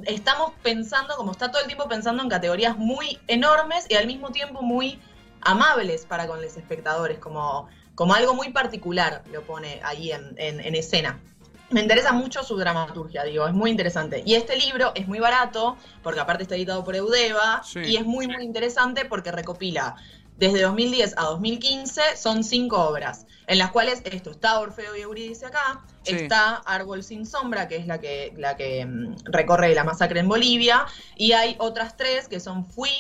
estamos 0.07 0.53
pensando, 0.63 1.15
como 1.17 1.33
está 1.33 1.51
todo 1.51 1.61
el 1.61 1.67
tiempo 1.67 1.87
pensando 1.89 2.23
en 2.23 2.29
categorías 2.31 2.77
muy 2.79 3.19
enormes 3.29 3.85
y 3.91 3.95
al 3.97 4.07
mismo 4.07 4.31
tiempo 4.31 4.63
muy 4.63 4.99
amables 5.43 6.07
para 6.07 6.27
con 6.27 6.41
los 6.41 6.57
espectadores, 6.57 7.19
como, 7.19 7.69
como 7.95 8.15
algo 8.15 8.35
muy 8.35 8.51
particular 8.51 9.23
lo 9.31 9.43
pone 9.43 9.81
ahí 9.85 10.11
en, 10.11 10.35
en- 10.39 10.61
en 10.61 10.75
escena. 10.75 11.21
Me 11.69 11.81
interesa 11.83 12.13
mucho 12.13 12.43
su 12.43 12.57
dramaturgia, 12.57 13.25
digo, 13.25 13.47
es 13.47 13.53
muy 13.53 13.71
interesante. 13.71 14.23
Y 14.25 14.37
este 14.37 14.57
libro 14.57 14.93
es 14.95 15.07
muy 15.07 15.19
barato, 15.19 15.77
porque 16.03 16.21
aparte 16.21 16.45
está 16.45 16.55
editado 16.55 16.83
por 16.83 16.97
Eudeva, 16.97 17.61
Sí. 17.63 17.81
y 17.81 17.97
es 17.97 18.07
muy, 18.07 18.27
muy 18.27 18.43
interesante 18.43 19.05
porque 19.05 19.33
recopila 19.33 19.97
desde 20.37 20.63
2010 20.63 21.15
a 21.17 21.23
2015, 21.25 22.01
son 22.17 22.45
cinco 22.45 22.81
obras, 22.89 23.27
en 23.47 23.59
las 23.59 23.71
cuales 23.71 24.03
esto 24.05 24.31
está 24.31 24.59
Orfeo 24.61 24.95
y 24.97 25.01
Eurídice 25.01 25.47
acá, 25.47 25.83
Sí. 26.03 26.15
está 26.15 26.57
Árbol 26.67 27.03
sin 27.03 27.27
sombra, 27.27 27.67
que 27.69 27.77
es 27.77 27.87
la 27.87 28.01
que, 28.01 28.33
la 28.37 28.57
que 28.57 28.85
mm, 28.87 29.17
recorre 29.25 29.75
la 29.75 29.83
masacre 29.85 30.21
en 30.21 30.29
Bolivia, 30.29 30.87
y 31.17 31.33
hay 31.33 31.57
otras 31.59 31.97
tres 31.97 32.29
que 32.29 32.39
son 32.39 32.65
Fui, 32.65 32.91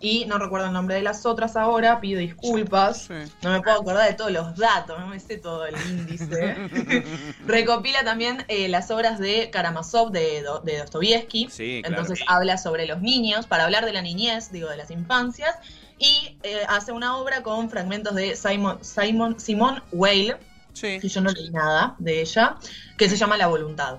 y 0.00 0.24
no 0.26 0.38
recuerdo 0.38 0.66
el 0.66 0.72
nombre 0.74 0.96
de 0.96 1.02
las 1.02 1.24
otras 1.24 1.56
ahora, 1.56 1.98
pido 2.00 2.20
disculpas. 2.20 3.02
Sí. 3.06 3.14
No 3.42 3.50
me 3.50 3.60
puedo 3.62 3.80
acordar 3.80 4.06
de 4.08 4.14
todos 4.14 4.30
los 4.32 4.54
datos, 4.56 4.98
no 4.98 5.06
me 5.06 5.18
sé 5.18 5.38
todo 5.38 5.64
el 5.66 5.74
índice. 5.88 6.54
Recopila 7.46 8.04
también 8.04 8.44
eh, 8.48 8.68
las 8.68 8.90
obras 8.90 9.18
de 9.18 9.50
Karamazov 9.50 10.10
de, 10.10 10.42
Do- 10.42 10.60
de 10.60 10.78
Dostoyevsky. 10.78 11.48
Sí, 11.50 11.80
claro. 11.82 11.96
Entonces 12.02 12.24
habla 12.28 12.58
sobre 12.58 12.86
los 12.86 13.00
niños, 13.00 13.46
para 13.46 13.64
hablar 13.64 13.84
de 13.86 13.92
la 13.92 14.02
niñez, 14.02 14.50
digo, 14.52 14.68
de 14.68 14.76
las 14.76 14.90
infancias. 14.90 15.54
Y 15.98 16.38
eh, 16.42 16.62
hace 16.68 16.92
una 16.92 17.16
obra 17.16 17.42
con 17.42 17.70
fragmentos 17.70 18.14
de 18.14 18.36
Simon, 18.36 18.78
Simon, 18.82 19.38
Simone 19.38 19.82
Weil, 19.92 20.36
Sí. 20.72 20.98
que 20.98 21.08
yo 21.08 21.20
no 21.20 21.30
leí 21.30 21.50
nada 21.50 21.94
de 21.98 22.20
ella, 22.20 22.56
que 22.98 23.08
se 23.08 23.16
llama 23.16 23.36
La 23.36 23.46
Voluntad. 23.46 23.98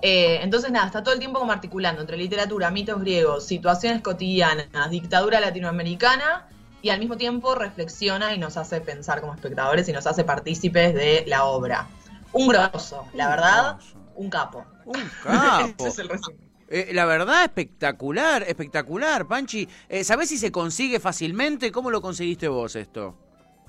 Eh, 0.00 0.38
entonces, 0.42 0.70
nada, 0.70 0.86
está 0.86 1.02
todo 1.02 1.12
el 1.12 1.18
tiempo 1.18 1.40
como 1.40 1.50
articulando 1.50 2.00
entre 2.00 2.16
literatura, 2.16 2.70
mitos 2.70 3.00
griegos, 3.00 3.44
situaciones 3.46 4.00
cotidianas, 4.00 4.90
dictadura 4.90 5.40
latinoamericana, 5.40 6.46
y 6.82 6.90
al 6.90 7.00
mismo 7.00 7.16
tiempo 7.16 7.56
reflexiona 7.56 8.32
y 8.34 8.38
nos 8.38 8.56
hace 8.56 8.80
pensar 8.80 9.20
como 9.20 9.34
espectadores 9.34 9.88
y 9.88 9.92
nos 9.92 10.06
hace 10.06 10.22
partícipes 10.22 10.94
de 10.94 11.24
la 11.26 11.44
obra. 11.44 11.88
Un 12.32 12.46
grosso, 12.46 13.04
la 13.14 13.28
verdad, 13.28 13.78
un 14.14 14.30
capo. 14.30 14.64
Un 14.84 14.94
capo. 15.24 15.74
Ese 15.78 15.88
es 15.88 15.98
el 15.98 16.08
resumen. 16.08 16.47
Eh, 16.70 16.90
la 16.92 17.06
verdad, 17.06 17.44
espectacular, 17.44 18.42
espectacular, 18.42 19.26
Panchi. 19.26 19.66
Eh, 19.88 20.04
¿Sabés 20.04 20.28
si 20.28 20.36
se 20.38 20.52
consigue 20.52 21.00
fácilmente? 21.00 21.72
¿Cómo 21.72 21.90
lo 21.90 22.02
conseguiste 22.02 22.46
vos 22.48 22.76
esto? 22.76 23.16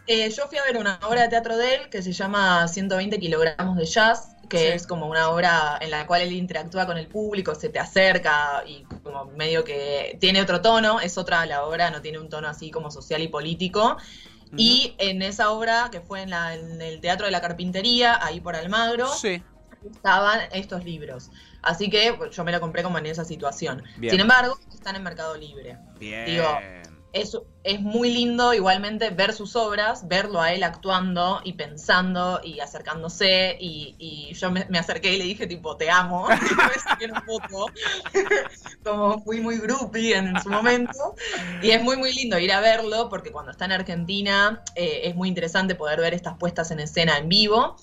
Eh, 0.05 0.29
yo 0.31 0.47
fui 0.47 0.57
a 0.57 0.63
ver 0.63 0.77
una 0.77 0.99
obra 1.07 1.21
de 1.23 1.29
teatro 1.29 1.55
de 1.55 1.75
él 1.75 1.89
que 1.89 2.01
se 2.01 2.11
llama 2.11 2.67
120 2.67 3.19
kilogramos 3.19 3.77
de 3.77 3.85
jazz, 3.85 4.35
que 4.49 4.57
Sí. 4.57 4.65
es 4.65 4.87
como 4.87 5.07
una 5.07 5.29
obra 5.29 5.77
en 5.79 5.91
la 5.91 6.07
cual 6.07 6.21
él 6.23 6.31
interactúa 6.33 6.87
con 6.87 6.97
el 6.97 7.07
público, 7.07 7.53
se 7.55 7.69
te 7.69 7.79
acerca 7.79 8.63
y 8.65 8.83
como 9.03 9.25
medio 9.27 9.63
que 9.63 10.17
tiene 10.19 10.41
otro 10.41 10.61
tono, 10.61 10.99
es 10.99 11.17
otra 11.17 11.45
la 11.45 11.63
obra, 11.63 11.91
no 11.91 12.01
tiene 12.01 12.17
un 12.19 12.27
tono 12.27 12.47
así 12.47 12.71
como 12.71 12.89
social 12.91 13.21
y 13.21 13.27
político. 13.27 13.97
Y 14.57 14.95
en 14.97 15.21
esa 15.21 15.51
obra, 15.51 15.89
que 15.91 16.01
fue 16.01 16.23
en, 16.23 16.31
la- 16.31 16.55
en 16.55 16.81
el 16.81 16.99
Teatro 17.01 17.27
de 17.27 17.31
la 17.31 17.39
Carpintería, 17.39 18.17
ahí 18.25 18.39
por 18.41 18.55
Almagro, 18.55 19.07
Sí. 19.13 19.43
estaban 19.93 20.39
estos 20.51 20.83
libros. 20.83 21.29
Así 21.61 21.89
que 21.89 22.13
pues, 22.17 22.35
yo 22.35 22.43
me 22.43 22.51
lo 22.51 22.59
compré 22.59 22.83
como 22.83 22.97
en 22.97 23.05
esa 23.05 23.25
situación. 23.25 23.83
Bien. 23.97 24.11
Sin 24.11 24.19
embargo, 24.19 24.57
están 24.73 24.95
en 24.95 25.03
Mercado 25.03 25.35
Libre 25.35 25.77
Bien. 25.99 26.25
Digo, 26.25 26.45
es, 27.11 27.35
es 27.63 27.81
muy 27.81 28.11
lindo 28.13 28.53
igualmente 28.53 29.09
ver 29.09 29.33
sus 29.33 29.55
obras, 29.55 30.07
verlo 30.07 30.41
a 30.41 30.53
él 30.53 30.63
actuando 30.63 31.41
y 31.43 31.53
pensando 31.53 32.39
y 32.43 32.59
acercándose 32.59 33.57
y, 33.59 33.95
y 33.97 34.33
yo 34.35 34.51
me, 34.51 34.65
me 34.69 34.77
acerqué 34.77 35.15
y 35.15 35.17
le 35.17 35.23
dije 35.23 35.47
tipo 35.47 35.75
te 35.75 35.89
amo 35.89 36.27
una 37.03 37.21
foto 37.21 37.65
como 38.83 39.23
fui 39.23 39.41
muy 39.41 39.57
groupie 39.57 40.17
en 40.17 40.39
su 40.41 40.49
momento 40.49 41.15
y 41.63 41.71
es 41.71 41.81
muy 41.81 41.97
muy 41.97 42.13
lindo 42.13 42.37
ir 42.37 42.51
a 42.51 42.59
verlo 42.59 43.09
porque 43.09 43.31
cuando 43.31 43.51
está 43.51 43.65
en 43.65 43.71
Argentina 43.71 44.61
eh, 44.75 45.01
es 45.05 45.15
muy 45.15 45.29
interesante 45.29 45.73
poder 45.75 45.99
ver 45.99 46.13
estas 46.13 46.37
puestas 46.37 46.69
en 46.71 46.79
escena 46.79 47.17
en 47.17 47.27
vivo 47.27 47.75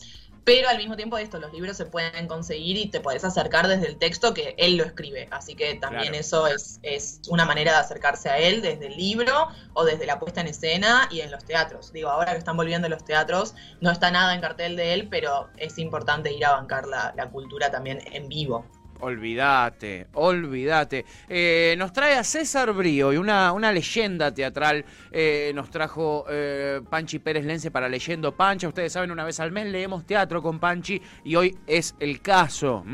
pero 0.47 0.69
al 0.69 0.79
mismo 0.79 0.95
tiempo 0.95 1.19
esto, 1.19 1.41
los 1.41 1.53
libros 1.53 1.77
se 1.77 1.87
pueden 1.87 2.29
conseguir 2.29 2.77
y 2.77 2.89
te 2.89 3.01
podés 3.01 3.25
acercar 3.25 3.67
desde 3.67 3.89
el 3.89 3.99
texto 3.99 4.33
que 4.33 4.55
él 4.59 4.77
lo 4.77 4.85
escribe. 4.85 5.27
Así 5.33 5.57
que 5.57 5.75
también 5.75 6.13
Claro. 6.13 6.21
eso 6.21 6.47
es, 6.47 6.79
es 6.85 7.21
una 7.29 7.45
manera 7.45 7.73
de 7.73 7.79
acercarse 7.79 8.31
a 8.31 8.39
él 8.39 8.63
desde 8.63 8.87
el 8.87 8.97
libro 8.97 9.49
o 9.73 9.85
desde 9.85 10.07
la 10.07 10.21
puesta 10.21 10.41
en 10.43 10.47
escena 10.47 11.09
y 11.11 11.21
en 11.21 11.33
los 11.33 11.45
teatros. 11.45 11.93
Digo, 11.93 12.11
ahora 12.11 12.31
que 12.31 12.39
están 12.39 12.57
volviendo 12.57 12.89
los 12.89 13.05
teatros, 13.05 13.55
no 13.81 13.91
está 13.91 14.13
nada 14.13 14.37
en 14.37 14.41
cartel 14.41 14.77
de 14.77 14.95
él, 14.95 15.09
pero 15.11 15.49
es 15.57 15.79
importante 15.79 16.33
ir 16.33 16.45
a 16.47 16.53
bancar 16.53 16.87
la, 16.87 17.13
la 17.17 17.29
cultura 17.29 17.73
también 17.73 18.01
en 18.13 18.29
vivo. 18.29 18.65
Olvídate, 19.01 20.07
olvídate. 20.15 21.05
Eh, 21.29 21.75
nos 21.77 21.93
trae 21.93 22.15
a 22.15 22.25
César 22.25 22.73
Brío 22.73 23.13
y 23.13 23.17
una, 23.17 23.53
una 23.53 23.71
leyenda 23.71 24.33
teatral. 24.33 24.85
Eh, 25.13 25.53
nos 25.55 25.71
trajo 25.71 26.25
eh, 26.31 26.81
Panchi 26.89 27.19
Pérez 27.19 27.45
Lence 27.45 27.71
para 27.71 27.89
Leyendo 27.89 28.35
Pancha. 28.35 28.69
Ustedes 28.69 28.93
saben, 28.93 29.11
una 29.11 29.25
vez 29.25 29.39
al 29.41 29.53
mes 29.53 29.67
leemos 29.67 30.07
teatro 30.07 30.43
con 30.43 30.59
Panchi 30.59 31.01
y 31.25 31.37
hoy 31.37 31.57
es 31.67 31.95
el 32.01 32.23
caso. 32.23 32.85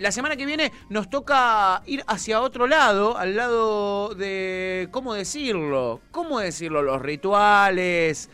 la 0.00 0.10
semana 0.10 0.36
que 0.36 0.46
viene 0.46 0.72
nos 0.88 1.10
toca 1.10 1.82
ir 1.86 2.02
hacia 2.06 2.40
otro 2.40 2.66
lado, 2.66 3.18
al 3.18 3.36
lado 3.36 4.14
de, 4.14 4.88
¿cómo 4.90 5.14
decirlo? 5.14 6.00
¿Cómo 6.10 6.40
decirlo? 6.40 6.82
Los 6.82 7.02
rituales 7.02 8.30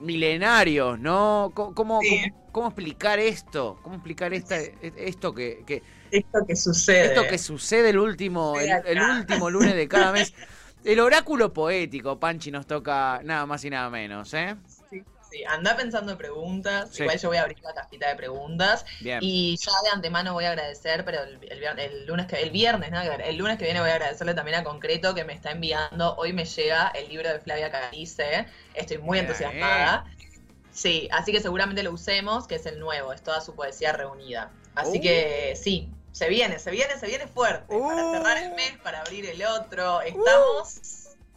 milenarios, 0.00 0.98
¿no? 0.98 1.52
¿Cómo, 1.54 1.74
cómo 1.74 2.00
explicar 2.68 3.18
esto? 3.18 3.78
¿Cómo 3.82 3.96
explicar 3.96 4.34
esta, 4.34 4.56
esto 4.58 5.34
que, 5.34 5.82
Esto 6.10 6.38
que 6.46 6.56
sucede. 6.56 7.06
Esto 7.06 7.26
que 7.28 7.38
sucede 7.38 7.90
el 7.90 7.98
último, 7.98 8.54
el, 8.58 9.00
último 9.00 9.50
lunes 9.50 9.74
de 9.74 9.88
cada 9.88 10.12
mes. 10.12 10.34
El 10.84 11.00
oráculo 11.00 11.52
poético, 11.52 12.18
Panchi, 12.18 12.50
nos 12.50 12.66
toca 12.66 13.20
nada 13.22 13.44
más 13.46 13.64
y 13.64 13.70
nada 13.70 13.90
menos, 13.90 14.32
¿eh? 14.32 14.56
Sí, 14.88 15.04
sí. 15.30 15.44
Anda 15.44 15.76
pensando 15.76 16.12
en 16.12 16.18
preguntas. 16.18 16.98
Igual 16.98 17.18
yo 17.18 17.28
voy 17.28 17.36
a 17.36 17.42
abrir 17.42 17.60
la 17.60 17.74
cajita 17.74 18.08
de 18.08 18.14
preguntas. 18.16 18.86
Y 19.00 19.56
ya 19.58 19.72
de 19.84 19.90
antemano 19.90 20.32
voy 20.32 20.46
a 20.46 20.50
agradecer, 20.50 21.04
pero 21.04 21.22
el, 21.22 21.38
el, 21.78 22.06
lunes 22.06 22.26
que, 22.26 22.36
el 22.36 22.50
viernes, 22.50 22.90
¿no? 22.90 23.00
El 23.02 23.36
lunes 23.36 23.58
que 23.58 23.64
viene 23.64 23.80
voy 23.80 23.90
a 23.90 23.94
agradecerle 23.94 24.32
también 24.32 24.58
a 24.58 24.64
Concreto 24.64 25.14
que 25.14 25.24
me 25.24 25.34
está 25.34 25.50
enviando. 25.50 26.16
Hoy 26.16 26.32
me 26.32 26.46
llega 26.46 26.88
el 26.94 27.10
libro 27.10 27.28
de 27.28 27.40
Flavia 27.40 27.70
Carice. 27.70 28.46
Estoy 28.74 28.98
muy 28.98 29.18
entusiasmada. 29.18 30.06
Sí, 30.80 31.10
así 31.12 31.30
que 31.30 31.40
seguramente 31.40 31.82
lo 31.82 31.92
usemos, 31.92 32.46
que 32.46 32.54
es 32.54 32.64
el 32.64 32.80
nuevo, 32.80 33.12
es 33.12 33.20
toda 33.20 33.42
su 33.42 33.54
poesía 33.54 33.92
reunida. 33.92 34.50
Así 34.74 34.96
uh. 34.96 35.02
que 35.02 35.54
sí, 35.54 35.90
se 36.10 36.30
viene, 36.30 36.58
se 36.58 36.70
viene, 36.70 36.98
se 36.98 37.06
viene 37.06 37.26
fuerte. 37.26 37.66
Para 37.78 38.06
uh. 38.06 38.12
cerrar 38.12 38.38
el 38.38 38.54
mes, 38.54 38.78
para 38.82 39.02
abrir 39.02 39.26
el 39.26 39.42
otro, 39.44 40.00
estamos... 40.00 40.80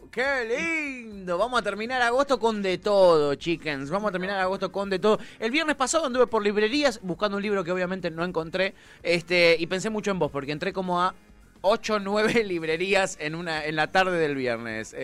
Uh. 0.00 0.08
¡Qué 0.10 0.46
lindo! 0.46 1.36
Vamos 1.36 1.60
a 1.60 1.62
terminar 1.62 2.00
agosto 2.00 2.40
con 2.40 2.62
de 2.62 2.78
todo, 2.78 3.34
chickens. 3.34 3.90
Vamos 3.90 4.08
a 4.08 4.12
terminar 4.12 4.40
agosto 4.40 4.72
con 4.72 4.88
de 4.88 4.98
todo. 4.98 5.18
El 5.38 5.50
viernes 5.50 5.76
pasado 5.76 6.06
anduve 6.06 6.26
por 6.26 6.42
librerías 6.42 6.98
buscando 7.02 7.36
un 7.36 7.42
libro 7.42 7.64
que 7.64 7.72
obviamente 7.72 8.10
no 8.10 8.24
encontré. 8.24 8.72
Este, 9.02 9.56
y 9.58 9.66
pensé 9.66 9.90
mucho 9.90 10.10
en 10.10 10.20
vos, 10.20 10.30
porque 10.30 10.52
entré 10.52 10.72
como 10.72 11.02
a 11.02 11.14
8 11.64 11.94
o 11.94 11.98
9 11.98 12.44
librerías 12.44 13.16
en, 13.20 13.34
una, 13.34 13.64
en 13.64 13.76
la 13.76 13.88
tarde 13.88 14.18
del 14.18 14.34
viernes, 14.34 14.92
eh, 14.92 14.96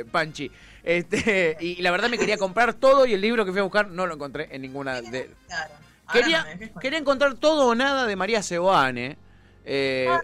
eh, 0.00 0.04
Panchi. 0.10 0.50
Este, 0.84 1.56
y 1.60 1.80
la 1.80 1.90
verdad 1.90 2.10
me 2.10 2.18
quería 2.18 2.36
comprar 2.36 2.74
todo 2.74 3.06
y 3.06 3.14
el 3.14 3.20
libro 3.20 3.44
que 3.44 3.52
fui 3.52 3.60
a 3.60 3.64
buscar 3.64 3.88
no 3.88 4.06
lo 4.06 4.14
encontré 4.14 4.48
en 4.50 4.62
ninguna 4.62 5.00
de... 5.00 5.30
Quería, 6.12 6.44
quería 6.80 6.98
encontrar 6.98 7.34
todo 7.34 7.68
o 7.68 7.74
nada 7.74 8.06
de 8.06 8.16
María 8.16 8.42
Seoane. 8.42 9.16
Eh, 9.64 10.06
ah, 10.10 10.20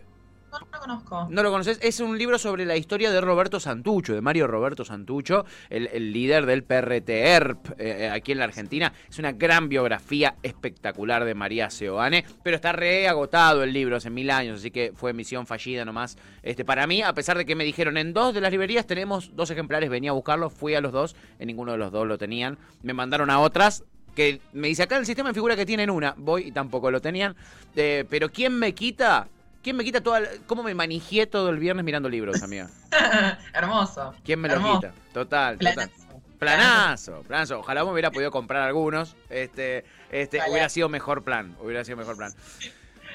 ¿No 1.31 1.43
lo 1.43 1.51
conoces? 1.51 1.79
Es 1.83 2.01
un 2.01 2.19
libro 2.19 2.39
sobre 2.39 2.65
la 2.65 2.77
historia 2.77 3.11
de 3.11 3.21
Roberto 3.21 3.61
Santucho, 3.61 4.15
de 4.15 4.21
Mario 4.21 4.47
Roberto 4.47 4.85
Santucho, 4.85 5.45
el, 5.71 6.13
líder 6.13 6.47
del 6.47 6.65
PRTERP 6.65 7.71
eh, 7.71 7.75
eh, 7.79 8.11
aquí 8.11 8.33
en 8.33 8.39
la 8.39 8.45
Argentina. 8.45 8.93
Es 9.09 9.19
una 9.19 9.33
gran 9.33 9.69
biografía 9.69 10.37
espectacular 10.43 11.25
de 11.25 11.35
María 11.35 11.71
Seoane, 11.71 12.25
pero 12.43 12.57
está 12.57 12.73
re 12.73 13.09
agotado 13.09 13.63
el 13.63 13.73
libro 13.73 13.97
hace 13.97 14.11
mil 14.11 14.31
años, 14.31 14.61
así 14.61 14.71
que 14.71 14.93
fue 14.95 15.13
misión 15.13 15.47
fallida 15.47 15.85
nomás. 15.85 16.17
Este, 16.43 16.65
para 16.65 16.87
mí, 16.87 17.03
a 17.03 17.13
pesar 17.13 17.39
de 17.39 17.47
que 17.47 17.55
me 17.55 17.65
dijeron 17.65 17.97
en 17.97 18.13
dos 18.13 18.35
de 18.35 18.41
las 18.41 18.51
librerías 18.51 18.87
tenemos 18.87 19.35
dos 19.35 19.51
ejemplares, 19.51 19.91
venía 19.91 20.11
a 20.11 20.15
buscarlos, 20.15 20.53
fui 20.53 20.75
a 20.75 20.81
los 20.81 20.93
dos, 20.93 21.17
en 21.39 21.47
ninguno 21.47 21.73
de 21.73 21.79
los 21.79 21.93
dos 21.93 22.07
lo 22.07 22.19
tenían. 22.19 22.59
Me 22.83 22.93
mandaron 22.93 23.31
a 23.31 23.41
otras, 23.41 23.85
que 24.15 24.41
me 24.53 24.69
dice 24.69 24.83
acá 24.83 24.97
en 24.97 25.01
el 25.01 25.07
sistema 25.07 25.31
me 25.31 25.35
figura 25.35 25.55
que 25.55 25.65
tienen 25.65 25.91
una, 25.91 26.15
voy 26.17 26.49
y 26.49 26.53
tampoco 26.53 26.91
lo 26.91 27.01
tenían. 27.01 27.37
Eh, 27.77 28.05
pero 28.11 28.31
¿quién 28.31 28.59
me 28.59 28.75
quita? 28.75 29.29
¿Quién 29.63 29.77
me 29.77 29.85
quita 29.85 30.01
toda 30.01 30.23
cómo 30.47 30.63
me 30.63 30.75
manigié 30.75 31.27
todo 31.27 31.51
el 31.51 31.59
viernes 31.59 31.85
mirando 31.85 32.09
libros, 32.09 32.43
amiga? 32.43 32.71
Hermoso. 33.53 34.15
¿Quién 34.25 34.41
me 34.41 34.49
lo 34.49 34.57
quita? 34.57 34.93
Total, 35.13 35.59
total. 35.59 35.91
Planazo, 36.39 37.23
planazo. 37.27 37.59
Ojalá 37.59 37.85
me 37.85 37.91
hubiera 37.91 38.11
podido 38.11 38.31
comprar 38.31 38.63
algunos. 38.63 39.17
Este, 39.29 39.85
este, 40.11 40.41
hubiera 40.49 40.69
sido 40.69 40.89
mejor 40.89 41.25
plan. 41.25 41.57
Hubiera 41.61 41.85
sido 41.85 41.97
mejor 41.97 42.17
plan. 42.17 42.33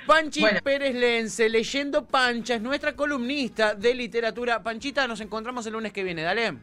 Panchi 0.05 0.43
Pérez 0.63 0.95
Lence, 0.95 1.47
leyendo 1.47 2.05
Pancha, 2.05 2.55
es 2.55 2.61
nuestra 2.61 2.93
columnista 2.93 3.73
de 3.73 3.93
literatura. 3.93 4.61
Panchita, 4.61 5.07
nos 5.07 5.21
encontramos 5.21 5.65
el 5.65 5.73
lunes 5.73 5.93
que 5.93 6.03
viene, 6.03 6.23
dale. 6.23 6.57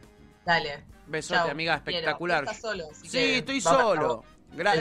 Dale. 0.45 0.83
Besote, 1.07 1.49
amiga, 1.49 1.75
espectacular. 1.75 2.43
¿Estás 2.43 2.61
solo, 2.61 2.85
sí, 3.03 3.17
estoy 3.35 3.59
solo. 3.59 4.23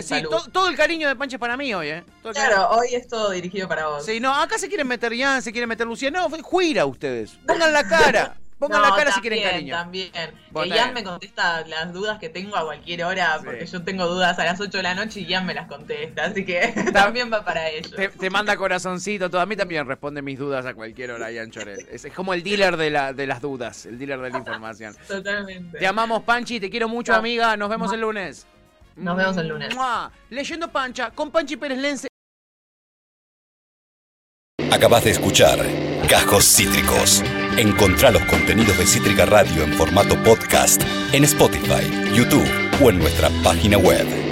Sí, 0.02 0.22
todo, 0.52 0.68
el 0.68 0.76
cariño 0.76 1.08
de 1.08 1.16
Pancha 1.16 1.36
es 1.36 1.40
para 1.40 1.56
mí 1.56 1.72
hoy, 1.72 1.88
¿eh? 1.88 2.04
claro, 2.32 2.70
hoy 2.70 2.94
es 2.94 3.06
todo 3.06 3.30
dirigido 3.30 3.68
para 3.68 3.86
vos. 3.86 4.04
Sí, 4.04 4.18
no, 4.18 4.34
acá 4.34 4.58
se 4.58 4.68
quieren 4.68 4.88
meter 4.88 5.16
Jan, 5.16 5.42
se 5.42 5.52
quieren 5.52 5.68
meter 5.68 5.86
Lucía. 5.86 6.10
No, 6.10 6.28
juira 6.42 6.86
ustedes. 6.86 7.38
Pongan 7.46 7.72
la 7.72 7.86
cara. 7.86 8.36
Pongan 8.60 8.82
la 8.82 8.94
cara 8.94 9.10
si 9.10 9.22
quieren 9.22 9.42
cariño. 9.42 9.74
También. 9.74 10.10
Que 10.12 10.70
Jan 10.70 10.92
me 10.92 11.02
contesta 11.02 11.66
las 11.66 11.94
dudas 11.94 12.18
que 12.18 12.28
tengo 12.28 12.56
a 12.56 12.64
cualquier 12.64 13.04
hora, 13.04 13.40
porque 13.42 13.64
yo 13.64 13.82
tengo 13.82 14.06
dudas 14.06 14.38
a 14.38 14.44
las 14.44 14.60
8 14.60 14.76
de 14.76 14.82
la 14.82 14.94
noche 14.94 15.20
y 15.20 15.32
Jan 15.32 15.46
me 15.46 15.54
las 15.54 15.66
contesta. 15.66 16.26
Así 16.26 16.44
que 16.44 16.74
también 16.92 17.32
va 17.32 17.42
para 17.42 17.70
ellos. 17.70 17.90
Te, 18.18 18.28
manda 18.28 18.54
corazoncito, 18.58 19.30
todo. 19.30 19.40
A 19.40 19.46
mí 19.46 19.56
también 19.56 19.86
responde 19.86 20.20
mis 20.20 20.38
dudas 20.38 20.66
a 20.66 20.74
cualquier 20.74 21.12
hora, 21.12 21.28
Jan 21.34 21.50
Chorel. 21.50 21.86
Es, 21.90 22.06
como 22.14 22.34
el 22.34 22.42
dealer 22.42 22.76
de, 22.76 22.90
la, 22.90 23.14
de 23.14 23.26
las 23.26 23.40
dudas, 23.40 23.86
el 23.86 23.98
dealer 23.98 24.20
de 24.20 24.30
la 24.30 24.38
información. 24.38 24.94
Totalmente. 25.08 25.78
Te 25.78 25.86
amamos, 25.86 26.22
Panchi, 26.24 26.60
te 26.60 26.68
quiero 26.68 26.86
mucho, 26.86 27.14
amiga. 27.14 27.56
Nos 27.56 27.70
vemos 27.70 27.90
el 27.94 28.02
lunes. 28.02 28.46
Nos 29.00 29.16
vemos 29.16 29.36
el 29.38 29.48
lunes. 29.48 29.74
Leyendo 30.28 30.70
Pancha 30.70 31.10
con 31.10 31.30
Panchi 31.30 31.56
Pérez 31.56 31.78
Lense. 31.78 32.08
Acabas 34.70 35.04
de 35.04 35.10
escuchar 35.10 35.58
Cajos 36.08 36.44
Cítricos. 36.44 37.22
Encontrá 37.56 38.10
los 38.10 38.24
contenidos 38.26 38.78
de 38.78 38.86
Cítrica 38.86 39.26
Radio 39.26 39.64
en 39.64 39.72
formato 39.72 40.22
podcast 40.22 40.82
en 41.12 41.24
Spotify, 41.24 42.14
YouTube 42.14 42.48
o 42.82 42.90
en 42.90 42.98
nuestra 42.98 43.30
página 43.42 43.78
web. 43.78 44.29